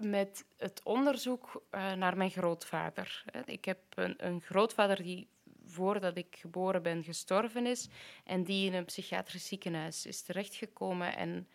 [0.00, 3.24] met het onderzoek uh, naar mijn grootvader.
[3.44, 5.28] Ik heb een, een, grootvader die
[5.66, 7.88] voordat ik geboren ben gestorven is
[8.24, 11.16] en die in een psychiatrisch ziekenhuis is terechtgekomen.
[11.16, 11.48] En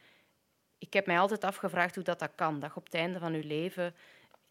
[0.77, 3.33] ik heb mij altijd afgevraagd hoe dat, dat kan, dat je op het einde van
[3.33, 3.95] je leven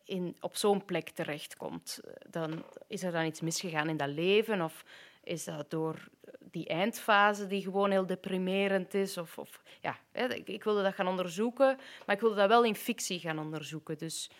[0.04, 2.00] in, op zo'n plek terechtkomt.
[2.28, 4.84] Dan, is er dan iets misgegaan in dat leven of
[5.24, 6.08] is dat door
[6.38, 9.18] die eindfase die gewoon heel deprimerend is?
[9.18, 12.74] Of, of ja, ik, ik, wilde dat gaan onderzoeken, maar ik wilde dat wel in
[12.74, 13.98] fictie gaan onderzoeken.
[13.98, 14.30] Dus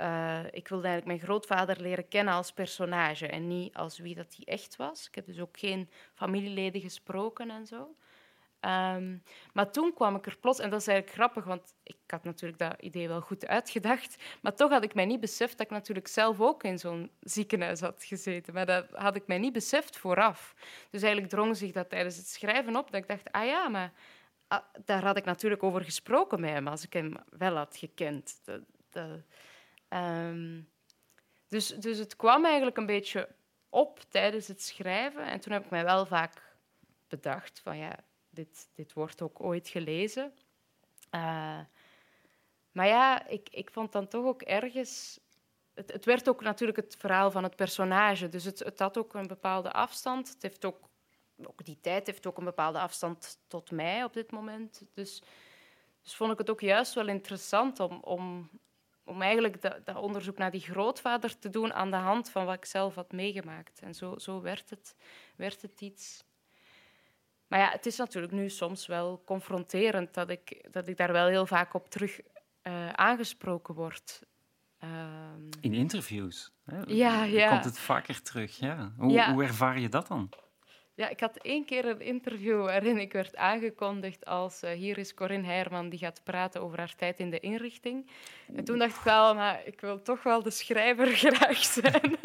[0.00, 4.34] uh, ik wilde eigenlijk mijn grootvader leren kennen als personage en niet als wie dat
[4.36, 5.06] hij echt was.
[5.06, 7.94] Ik heb dus ook geen familieleden gesproken en zo.
[8.60, 9.16] Ehm,
[9.52, 12.58] maar toen kwam ik er plots, en dat is eigenlijk grappig, want ik had natuurlijk
[12.58, 16.08] dat idee wel goed uitgedacht, maar toch had ik mij niet beseft dat ik natuurlijk
[16.08, 18.54] zelf ook in zo'n ziekenhuis had gezeten.
[18.54, 20.54] Maar dat had ik mij niet beseft vooraf.
[20.90, 23.92] Dus eigenlijk drong zich dat tijdens het schrijven op, dat ik dacht, ah ja, maar
[24.48, 28.40] ah, daar had ik natuurlijk over gesproken met hem, als ik hem wel had gekend.
[29.90, 30.60] Ehm,
[31.48, 33.28] dus, dus het kwam eigenlijk een beetje
[33.68, 35.26] op tijdens het schrijven.
[35.26, 36.56] En toen heb ik mij wel vaak
[37.08, 40.32] bedacht van ja, dit, dit wordt ook ooit gelezen.
[41.14, 41.60] Uh,
[42.72, 45.20] maar ja, ik, ik vond dan toch ook ergens...
[45.74, 48.28] Het, het, werd ook natuurlijk het verhaal van het personage.
[48.28, 50.28] Dus het, het had ook een bepaalde afstand.
[50.28, 50.88] Het heeft ook,
[51.42, 54.82] ook die tijd heeft ook een bepaalde afstand tot mij op dit moment.
[54.94, 55.22] Dus,
[56.02, 58.50] dus vond ik het ook juist wel interessant om, om,
[59.10, 62.56] om eigenlijk dat, dat, onderzoek naar die grootvader te doen aan de hand van wat
[62.56, 63.80] ik zelf had meegemaakt.
[63.80, 64.94] En zo, zo werd, het,
[65.36, 66.24] werd het iets
[67.50, 71.26] maar ja, het is natuurlijk nu soms wel confronterend dat ik, dat ik daar wel
[71.26, 72.20] heel vaak op terug
[72.62, 74.22] uh, aangesproken word.
[74.84, 75.48] Um...
[75.60, 76.52] In interviews?
[76.64, 76.80] Hè?
[76.86, 77.48] Ja, ja.
[77.48, 78.58] Komt het vaker terug?
[78.58, 78.92] Ja.
[78.96, 79.32] Hoe, ja.
[79.32, 80.28] hoe ervaar je dat dan?
[81.00, 85.14] Ja, ik had één keer een interview waarin ik werd aangekondigd als uh, hier is
[85.14, 88.10] Corinne Heerman die gaat praten over haar tijd in de inrichting.
[88.54, 92.16] En toen dacht ik wel, maar ik wil toch wel de schrijver graag zijn.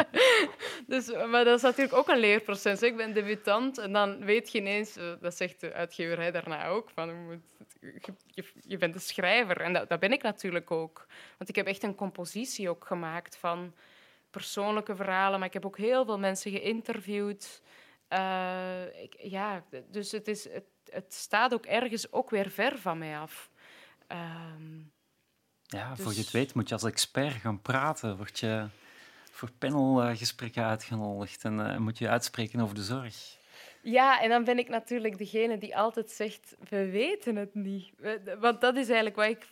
[0.92, 2.82] dus, maar dat is natuurlijk ook een leerproces.
[2.82, 6.90] Ik ben debutant en dan weet je ineens, eh, dat zegt de uitgeverij daarna ook,
[6.90, 7.42] van,
[8.26, 9.60] je, je bent de schrijver.
[9.60, 11.06] En dat, dat ben ik natuurlijk ook.
[11.38, 13.74] Want ik heb echt een compositie ook gemaakt van
[14.30, 17.62] persoonlijke verhalen, maar ik heb ook heel veel mensen geïnterviewd.
[18.08, 22.98] Uh, ik, ja, dus het, is, het, het, staat ook ergens ook weer ver van
[22.98, 23.50] mij af.
[24.08, 24.92] Um,
[25.62, 28.16] ja, voor je het dus- weet moet je als expert gaan praten.
[28.16, 28.66] Word je
[29.30, 33.36] voor panelgesprekken uitgenodigd en uh, moet je uitspreken over de zorg.
[33.82, 37.92] Ja, en dan ben ik natuurlijk degene die altijd zegt, we weten het niet.
[38.38, 39.46] Want dat is eigenlijk wat ik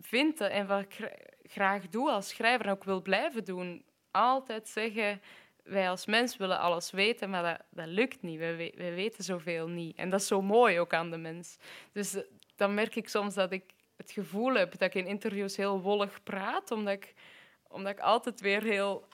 [0.00, 3.84] vind en wat ik graag doe als schrijver en ook wil blijven doen.
[4.10, 5.20] Altijd zeggen,
[5.62, 8.38] wij als mens willen alles weten, maar dat, lukt niet.
[8.38, 9.96] Wij, wij weten zoveel niet.
[9.96, 11.56] En dat is zo mooi ook aan de mens.
[11.92, 12.22] Dus eh,
[12.56, 13.64] dan merk ik soms dat ik
[13.96, 17.14] het gevoel heb dat ik in interviews heel wollig praat, omdat ik,
[17.68, 19.08] omdat ik altijd weer heel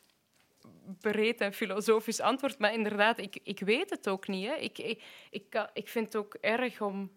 [1.01, 2.59] breed en filosofisch antwoord.
[2.59, 4.47] Maar inderdaad, ik, ik weet het ook niet.
[4.47, 4.55] Hè.
[4.55, 5.03] Ik, ik,
[5.73, 7.17] ik, vind het ook erg om...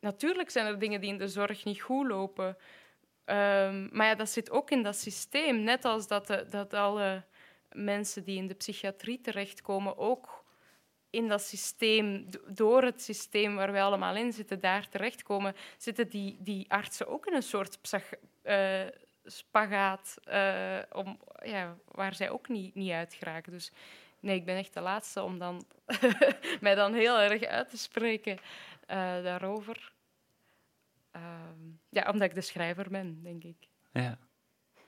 [0.00, 2.46] Natuurlijk zijn er dingen die in de zorg niet goed lopen.
[2.46, 5.60] Um, maar ja, dat zit ook in dat systeem.
[5.60, 7.24] Net als dat, dat alle
[7.74, 10.44] mensen die in de psychiatrie terechtkomen ook
[11.10, 16.36] in dat systeem, door het systeem waar wij allemaal in zitten, daar terechtkomen, zitten die,
[16.40, 17.78] die artsen ook in een soort
[18.42, 18.80] uh,
[19.24, 23.52] spagaat uh, om, ja, waar zij ook niet, niet uit geraken.
[23.52, 23.72] Dus
[24.20, 25.64] nee, ik ben echt de laatste om dan
[26.60, 28.38] mij dan heel erg uit te spreken
[28.90, 29.92] uh, daarover.
[31.10, 33.68] Ehm, ja, omdat ik de schrijver ben, denk ik.
[33.92, 34.18] Ja.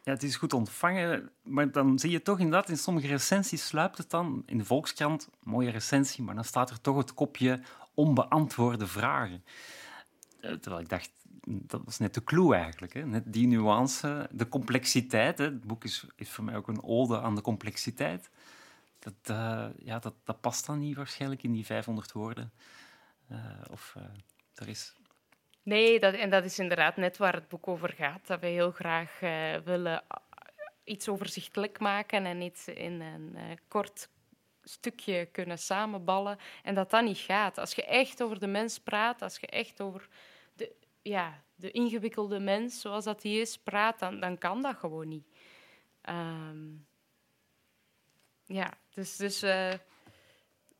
[0.06, 3.98] Ja, het is goed ontvangen, maar dan zie je toch inderdaad in sommige recensies sluipt
[3.98, 4.42] het dan.
[4.46, 7.60] In de Volkskrant, mooie recensie, maar dan staat er toch het kopje
[7.94, 9.44] onbeantwoorde vragen.
[10.40, 11.10] Eh, terwijl ik dacht,
[11.46, 12.94] dat was net de clue eigenlijk.
[12.94, 13.06] Hè?
[13.06, 15.38] Net die nuance, de complexiteit.
[15.38, 15.44] Hè?
[15.44, 18.30] Het boek is, is voor mij ook een ode aan de complexiteit.
[18.98, 22.52] Dat, uh, ja, dat, dat past dan niet waarschijnlijk in die 500 woorden.
[23.32, 23.38] Uh,
[23.70, 23.96] of
[24.54, 24.94] er is
[25.66, 28.26] Nee, dat, en dat is inderdaad net waar het boek over gaat.
[28.26, 30.04] Dat we heel graag uh, willen
[30.84, 34.08] iets overzichtelijk maken en iets in een uh, kort
[34.62, 36.38] stukje kunnen samenballen.
[36.62, 37.58] En dat dat niet gaat.
[37.58, 40.08] Als je echt over de mens praat, als je echt over
[40.54, 45.08] de, ja, de ingewikkelde mens zoals dat die is praat, dan, dan kan dat gewoon
[45.08, 45.26] niet.
[46.08, 46.86] Um,
[48.44, 49.40] ja, dus, dus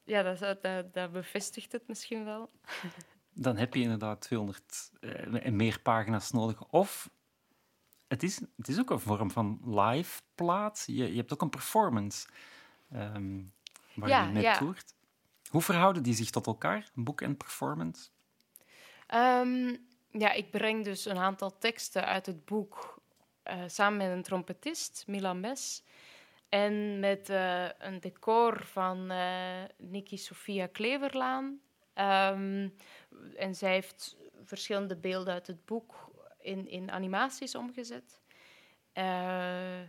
[0.05, 2.51] ja, dat, dat, dat bevestigt het misschien wel.
[3.39, 6.65] dan heb je inderdaad 200 uh, en meer pagina's nodig.
[6.71, 7.11] Of
[8.09, 10.85] het is, het is ook een vorm van live plaat.
[10.87, 12.29] Je, je hebt ook een performance
[12.95, 13.53] um,
[13.95, 14.57] waar ja, je mee ja.
[14.57, 14.95] toert.
[15.51, 18.09] Hoe verhouden die zich tot elkaar, boek en performance?
[19.15, 23.03] Um, ja, ik breng dus een aantal teksten uit het boek
[23.45, 25.85] uh, samen met een trompetist, Milan Mes.
[26.49, 31.61] En met uh, een decor van uh, Niki Sofia Kleverlaan.
[31.99, 32.75] Um,
[33.37, 38.21] en zij heeft verschillende beelden uit het boek in, in animaties omgezet.
[38.95, 39.81] Uh,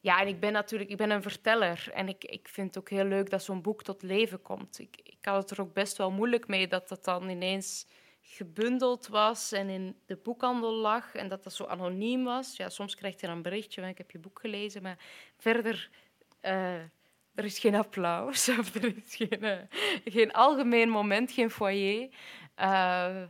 [0.00, 1.90] ja, en ik ben natuurlijk ik ben een verteller.
[1.92, 4.78] En ik, ik vind het ook heel leuk dat zo'n boek tot leven komt.
[4.78, 7.86] Ik, ik had het er ook best wel moeilijk mee dat dat dan ineens
[8.20, 12.56] gebundeld was en in de boekhandel lag en dat dat zo anoniem was.
[12.56, 14.98] Ja, soms krijg je dan een berichtje van ik heb je boek gelezen, maar
[15.36, 15.90] verder...
[16.42, 16.82] Uh,
[17.34, 19.58] er is geen applaus of er is geen, uh,
[20.04, 22.08] geen algemeen moment, geen foyer.
[22.58, 23.22] Uh,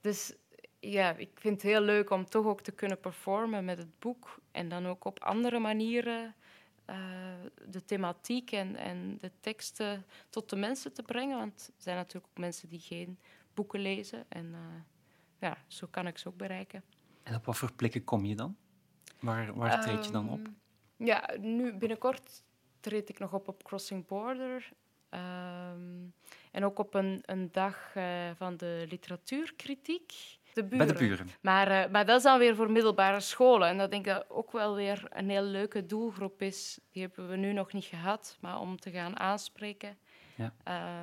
[0.00, 0.34] dus
[0.80, 4.38] ja, ik vind het heel leuk om toch ook te kunnen performen met het boek
[4.52, 6.34] en dan ook op andere manieren
[6.90, 6.96] uh,
[7.68, 11.38] de thematiek en, en de teksten tot de mensen te brengen.
[11.38, 13.18] Want er zijn natuurlijk ook mensen die geen
[13.54, 14.54] boeken lezen en
[15.38, 16.84] ja, zo kan ik ze ook bereiken.
[17.22, 18.56] En op wat voor plekken kom je dan?
[19.20, 20.38] Waar, waar treed je dan op?
[20.38, 20.56] Um,
[20.96, 22.42] ja, nu binnenkort
[22.84, 24.72] treed ik nog op op Crossing Border.
[25.10, 26.14] Um,
[26.52, 28.04] en ook op een, een dag uh,
[28.36, 30.12] van de literatuurkritiek.
[30.52, 30.86] De buren.
[30.86, 31.28] Bij de buren.
[31.40, 33.68] Maar, uh, maar dat is dan weer voor middelbare scholen.
[33.68, 36.78] En dat denk ik dat ook wel weer een heel leuke doelgroep is.
[36.90, 39.98] Die hebben we nu nog niet gehad, maar om te gaan aanspreken.
[40.34, 40.54] Ja.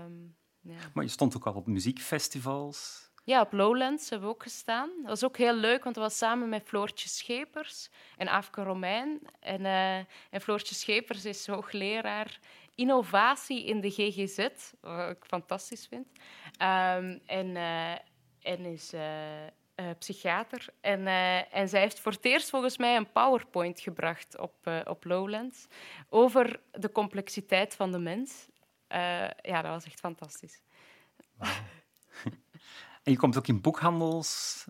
[0.06, 0.80] Um, ja.
[0.94, 3.11] Maar je stond ook al op muziekfestivals.
[3.24, 4.90] Ja, op Lowlands hebben we ook gestaan.
[4.98, 9.22] Dat was ook heel leuk, want dat was samen met Floortje Schepers en Afke Romein.
[9.40, 9.98] En, uh,
[10.30, 12.40] en Floortje Schepers is hoogleraar
[12.76, 14.48] innovatie in de GGZ,
[14.82, 16.08] wat ik fantastisch vind.
[16.08, 17.92] Um, en, uh,
[18.42, 19.50] en is uh, uh,
[20.00, 20.66] psychiater.
[20.82, 21.08] En,
[21.52, 25.68] en zij heeft voor het eerst volgens mij een PowerPoint gebracht op, op Lowlands
[26.10, 28.48] over de complexiteit van de mens.
[29.42, 30.62] ja, dat was echt fantastisch.
[33.04, 34.66] En je komt ook in boekhandels?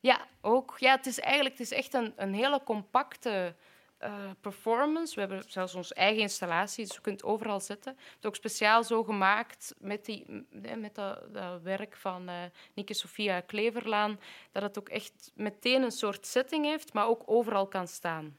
[0.00, 0.76] Ja, ook.
[0.78, 3.54] Ja, het is eigenlijk het is echt een, een hele compacte
[4.02, 5.14] uh, performance.
[5.14, 7.92] We hebben zelfs onze eigen installatie, dus je kunt overal zetten.
[7.92, 12.42] Het is ook speciaal zo gemaakt met, die, met dat, dat werk van uh,
[12.74, 14.20] Nike Sofia Kleverlaan,
[14.52, 18.36] dat het ook echt meteen een soort setting heeft, maar ook overal kan staan.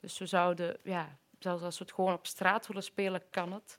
[0.00, 3.78] Dus we zouden, ja, zelfs als we het gewoon op straat willen spelen, kan het.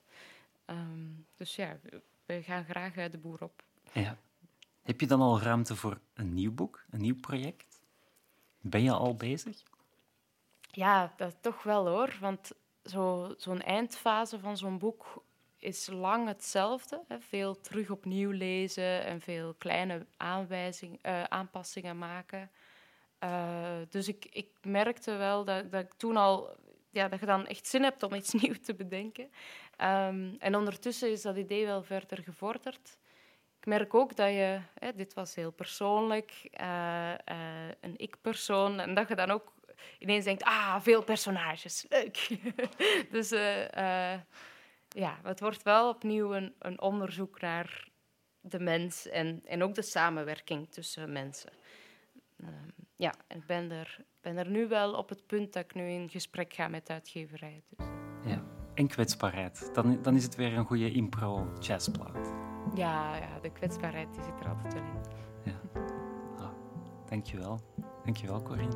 [0.66, 1.78] Um, dus ja,
[2.26, 3.64] we gaan graag de boer op.
[3.92, 4.18] Ja.
[4.88, 7.82] Heb je dan al ruimte voor een nieuw boek, een nieuw project?
[8.62, 9.64] Ben je al bezig?
[10.72, 12.18] Ja, dat toch wel hoor.
[12.20, 12.52] Want
[12.84, 15.24] zo'n zo eindfase van zo'n boek
[15.58, 17.04] is lang hetzelfde.
[17.08, 17.20] Hè.
[17.20, 22.52] Veel terug opnieuw lezen en veel kleine aanwijzing, uh, aanpassingen maken.
[23.24, 26.56] Uh, dus ik, ik merkte wel dat, dat ik toen al
[26.90, 29.24] ja, dat je dan echt zin hebt om iets nieuws te bedenken.
[29.82, 32.98] Um, en ondertussen is dat idee wel verder gevorderd.
[33.68, 34.60] Merk ook dat je,
[34.96, 37.12] dit was heel persoonlijk, uh,
[37.80, 39.54] een ik-persoon, en dat je dan ook
[40.00, 42.30] ineens denkt, ah, veel personages, leuk.
[43.16, 44.14] dus uh,
[44.88, 47.88] ja, het wordt wel opnieuw een, een, onderzoek naar
[48.42, 51.52] de mens en, en ook de samenwerking tussen mensen.
[52.38, 52.48] Uh,
[52.96, 56.10] ja, ik ben er, ben er nu wel op het punt dat ik nu in
[56.10, 57.64] gesprek ga met de uitgeverij.
[57.70, 57.88] Dus.
[58.26, 58.44] Ja.
[58.74, 59.70] en kwetsbaarheid.
[59.74, 62.56] Dan, dan is het weer een goede impro-jazzplaat.
[62.74, 65.00] Ja, ja, de kwetsbaarheid die zit er altijd wel in.
[65.52, 65.82] Ja.
[66.44, 66.50] Ah,
[67.10, 67.60] dankjewel.
[68.04, 68.76] Dankjewel, Corinne.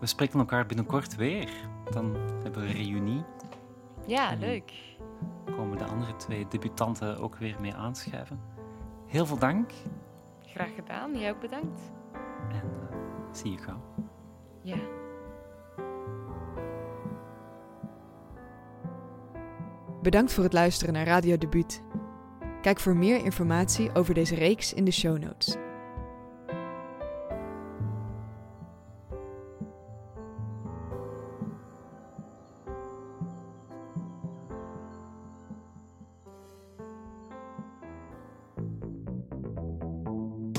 [0.00, 1.50] We spreken elkaar binnenkort weer.
[1.90, 3.24] Dan hebben we een reunie.
[4.06, 4.72] Ja, En- leuk.
[5.56, 8.40] Komen de andere twee debutanten ook weer mee aanschuiven.
[9.06, 9.70] Heel veel dank
[10.46, 11.18] Graag gedaan.
[11.18, 11.80] Jij ook bedankt.
[12.48, 12.96] en eh,
[13.32, 13.80] zie je gauw.
[14.62, 14.76] Ja.
[20.02, 21.82] Bedankt voor het luisteren naar Radio Debuut.
[22.62, 25.56] Kijk voor meer informatie over deze reeks in de show notes.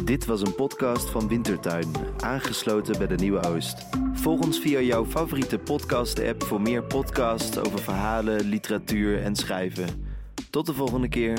[0.04, 3.86] Dit was een podcast van Wintertuin, aangesloten bij de Nieuwe Oost.
[4.14, 10.06] Volg ons via jouw favoriete podcast-app voor meer podcasts over verhalen, literatuur en schrijven.
[10.50, 11.38] Tot de volgende keer.